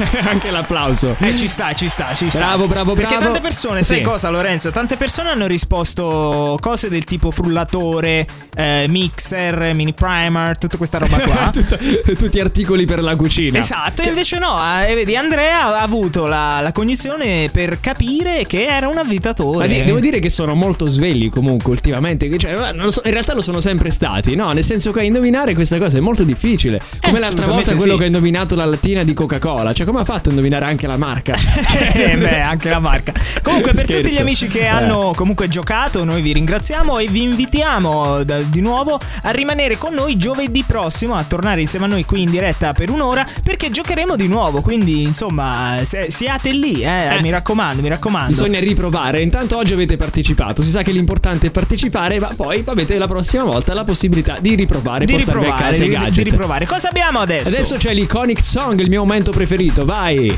Anche 0.26 0.50
l'applauso. 0.50 1.16
Eh, 1.18 1.36
ci 1.36 1.48
sta, 1.48 1.72
ci 1.72 1.88
sta, 1.88 2.14
ci 2.14 2.28
sta. 2.30 2.38
Bravo, 2.38 2.66
bravo, 2.66 2.92
Perché 2.94 3.08
bravo. 3.16 3.24
tante 3.24 3.40
persone, 3.40 3.82
sai 3.82 3.98
Sì. 3.98 4.02
cosa, 4.02 4.30
Lorenzo? 4.30 4.70
Tante 4.70 4.96
persone 4.96 5.30
hanno 5.30 5.46
risposto 5.46 6.56
cose 6.60 6.88
del 6.88 7.04
tipo 7.04 7.30
frullatore, 7.30 8.26
eh, 8.56 8.86
mixer, 8.88 9.72
mini 9.74 9.92
primer, 9.92 10.56
tutta 10.58 10.76
questa 10.76 10.98
roba 10.98 11.18
qua. 11.18 11.50
Tutta- 11.60 11.76
tutti 12.16 12.40
articoli 12.40 12.84
per 12.84 13.02
la 13.02 13.16
cucina. 13.16 13.58
Esatto, 13.58 14.02
invece 14.02 14.38
no, 14.38 14.56
eh, 14.86 14.94
vedi, 14.94 15.16
Andrea 15.16 15.64
ha 15.64 15.80
avuto 15.82 16.26
la, 16.26 16.60
la 16.60 16.72
cognizione 16.72 17.48
per 17.52 17.80
capire 17.80 18.44
che 18.46 18.66
era 18.66 18.88
un 18.88 18.98
avvitatore. 18.98 19.66
Ma 19.66 19.72
di- 19.72 19.82
devo 19.84 20.00
dire 20.00 20.18
che 20.20 20.28
sono 20.30 20.54
molto 20.54 20.86
svegli 20.86 21.28
comunque 21.30 21.70
ultimamente. 21.72 22.28
che- 22.28 22.38
Cioè, 22.38 22.54
so- 22.90 23.02
in 23.04 23.10
realtà 23.12 23.34
lo 23.34 23.42
sono 23.42 23.60
sempre 23.60 23.90
stati, 23.90 24.34
no? 24.34 24.52
Nel 24.52 24.64
senso 24.64 24.90
che 24.92 25.02
indovinare 25.02 25.54
questa 25.54 25.78
cosa 25.78 25.98
è 25.98 26.00
molto 26.00 26.22
difficile. 26.24 26.80
Come 27.00 27.18
l'altra 27.18 27.46
volta 27.46 27.74
quello 27.74 27.92
sì. 27.92 27.98
che 27.98 28.04
ha 28.04 28.06
indovinato 28.06 28.54
la 28.54 28.64
lattina 28.64 29.02
di 29.02 29.12
Coca-Cola. 29.14 29.72
Cioè, 29.72 29.86
come 29.90 30.02
ha 30.02 30.04
fatto 30.04 30.28
a 30.28 30.32
indovinare 30.32 30.64
anche 30.66 30.86
la 30.86 30.96
marca? 30.96 31.34
Eh, 32.00 32.16
beh, 32.16 32.40
anche 32.40 32.68
la 32.68 32.78
marca. 32.78 33.12
Comunque, 33.42 33.72
per 33.72 33.84
Scherzo. 33.84 34.02
tutti 34.02 34.14
gli 34.14 34.18
amici 34.18 34.46
che 34.48 34.60
Eh. 34.60 34.66
hanno 34.66 35.12
comunque 35.14 35.48
giocato, 35.48 36.04
noi 36.04 36.22
vi 36.22 36.32
ringraziamo 36.32 36.98
e 36.98 37.06
vi 37.08 37.22
invitiamo 37.22 38.22
da- 38.24 38.40
di 38.42 38.60
nuovo 38.60 38.98
a 39.22 39.30
rimanere 39.30 39.76
con 39.76 39.92
noi 39.94 40.16
giovedì 40.16 40.62
prossimo, 40.66 41.14
a 41.14 41.24
tornare 41.24 41.60
insieme 41.60 41.84
a 41.86 41.88
noi 41.88 42.04
qui 42.04 42.22
in 42.22 42.30
diretta 42.30 42.72
per 42.72 42.90
un'ora, 42.90 43.26
perché 43.44 43.70
giocheremo 43.70 44.16
di 44.16 44.28
nuovo. 44.28 44.60
Quindi, 44.62 45.02
insomma, 45.02 45.78
se- 45.84 46.10
siate 46.10 46.52
lì, 46.52 46.82
eh, 46.82 47.16
Eh. 47.16 47.20
mi 47.22 47.30
raccomando, 47.30 47.82
mi 47.82 47.88
raccomando. 47.88 48.28
Bisogna 48.28 48.60
riprovare. 48.60 49.20
Intanto 49.22 49.56
oggi 49.56 49.72
avete 49.72 49.96
partecipato. 49.96 50.62
Si 50.62 50.70
sa 50.70 50.82
che 50.82 50.92
l'importante 50.92 51.48
è 51.48 51.50
partecipare, 51.50 52.18
ma 52.20 52.30
poi 52.34 52.62
avete 52.66 52.96
la 52.98 53.06
prossima 53.06 53.44
volta 53.44 53.74
la 53.74 53.84
possibilità 53.84 54.36
di 54.40 54.54
riprovare, 54.54 55.04
di 55.04 55.12
portarvi 55.12 55.40
a 55.40 55.44
riprovare, 55.44 55.76
i 55.76 55.80
di, 55.80 55.88
gadget. 55.88 56.12
di 56.14 56.22
riprovare. 56.22 56.66
Cosa 56.66 56.88
abbiamo 56.88 57.18
adesso? 57.18 57.48
Adesso 57.48 57.76
c'è 57.76 57.92
l'iconic 57.92 58.40
song, 58.42 58.78
il 58.80 58.88
mio 58.88 59.00
momento 59.00 59.30
preferito. 59.32 59.79
Vai. 59.84 60.36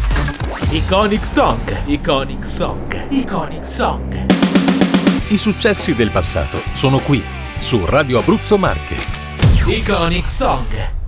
Iconic 0.70 1.26
Song, 1.26 1.60
Iconic 1.86 2.44
Song, 2.44 3.06
Iconic 3.10 3.64
Song. 3.64 4.26
I 5.28 5.38
successi 5.38 5.94
del 5.94 6.10
passato 6.10 6.62
sono 6.74 6.98
qui, 6.98 7.22
su 7.58 7.84
Radio 7.84 8.20
Abruzzo 8.20 8.56
Marche. 8.56 8.96
Iconic 9.66 10.28
Song. 10.28 11.01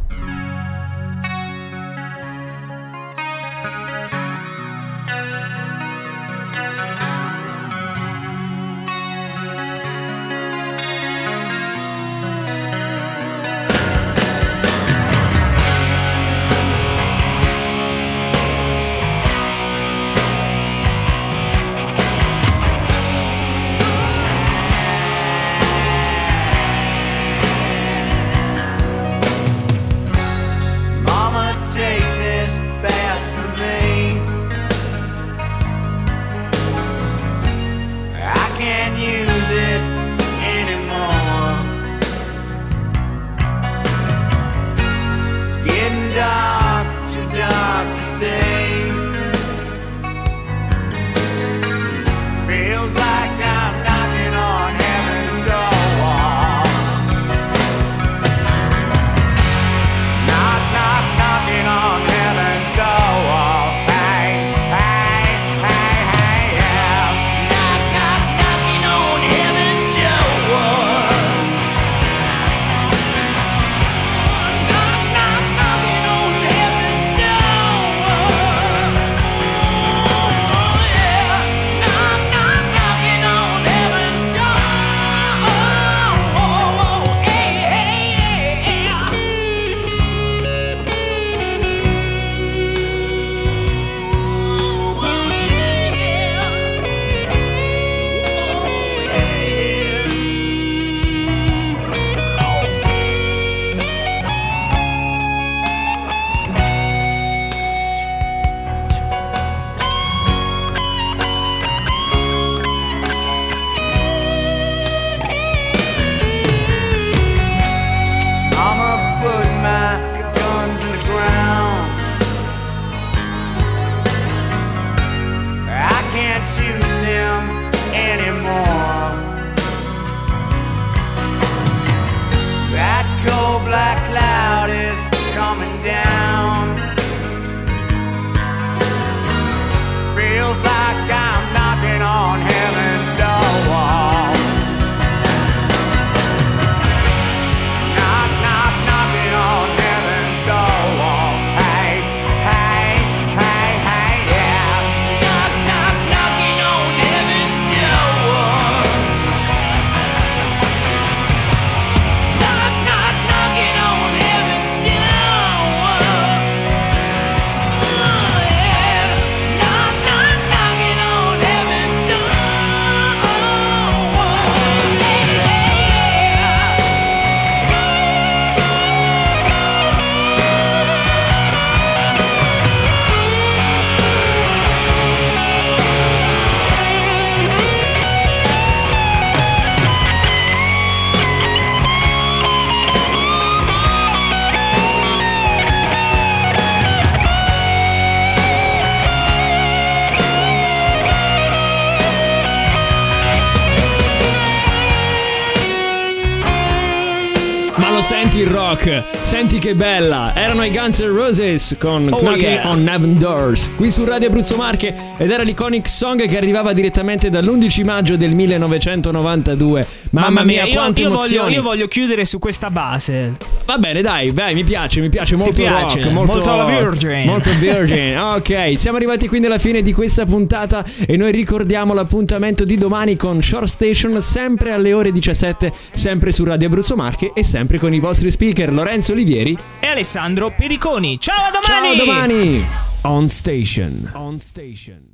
Senti 209.25 209.59
che 209.59 209.75
bella! 209.75 210.33
Erano 210.37 210.65
i 210.65 210.71
Guns 210.71 211.01
N' 211.01 211.13
Roses 211.13 211.77
con 211.79 212.09
Oh, 212.13 212.19
Knocking 212.19 212.43
yeah. 212.43 212.69
on 212.69 212.87
Heaven 212.87 213.19
Doors 213.19 213.71
qui 213.75 213.91
su 213.91 214.05
Radio 214.05 214.29
Abruzzo 214.29 214.55
Marche 214.55 214.95
ed 215.17 215.31
era 215.31 215.43
l'iconic 215.43 215.89
song 215.89 216.25
che 216.29 216.37
arrivava 216.37 216.75
direttamente 216.75 217.31
dall'11 217.31 217.85
maggio 217.85 218.17
del 218.17 218.33
1992. 218.35 219.87
Mamma, 220.11 220.45
mia, 220.45 220.65
io, 220.65 220.75
quante 220.75 221.01
io 221.01 221.09
voglio, 221.09 221.21
emozioni! 221.21 221.55
io 221.55 221.63
voglio 221.63 221.89
chiudere 221.89 222.25
su 222.27 222.39
questa 222.39 222.71
base. 222.71 223.33
Va 223.65 223.79
bene, 223.79 224.03
dai, 224.03 224.31
vai, 224.31 224.53
mi 224.53 224.63
piace, 224.63 225.01
mi 225.01 225.09
piace 225.09 225.37
molto 225.37 225.55
piace? 225.55 226.03
rock, 226.03 226.13
molto, 226.13 226.39
Molto 226.39 226.67
Virgin. 226.67 227.25
Molto 227.25 227.51
Virgin. 227.59 228.19
ok, 228.37 228.79
siamo 228.79 228.99
arrivati 228.99 229.27
quindi 229.27 229.47
alla 229.47 229.59
fine 229.59 229.81
di 229.81 229.93
questa 229.95 230.27
puntata 230.27 230.85
e 231.07 231.17
noi 231.17 231.33
ricordiamo 231.33 231.95
l'appuntamento 231.95 232.65
di 232.65 232.77
domani 232.77 233.17
con 233.17 233.43
Shore 233.43 233.67
Station 233.67 234.23
sempre 234.23 234.73
alle 234.73 234.93
ore 234.93 235.11
17, 235.11 235.73
sempre 235.95 236.31
su 236.31 236.45
Radio 236.45 236.67
Abruzzo 236.67 236.95
Marche 236.95 237.33
e 237.35 237.43
sempre 237.43 237.79
con 237.79 237.93
i 237.95 237.99
vostri 238.01 238.31
speaker 238.31 238.71
Lorenzo 238.73 239.14
Olivieri. 239.15 239.57
E 239.81 239.87
Alessandro 239.87 240.51
Periconi. 240.51 241.19
Ciao 241.19 241.47
a 241.47 241.51
domani! 241.51 241.65
Ciao 241.65 241.93
a 241.93 241.97
domani. 241.97 242.67
On 243.03 243.29
station. 243.29 244.11
On 244.15 244.39
station. 244.39 245.13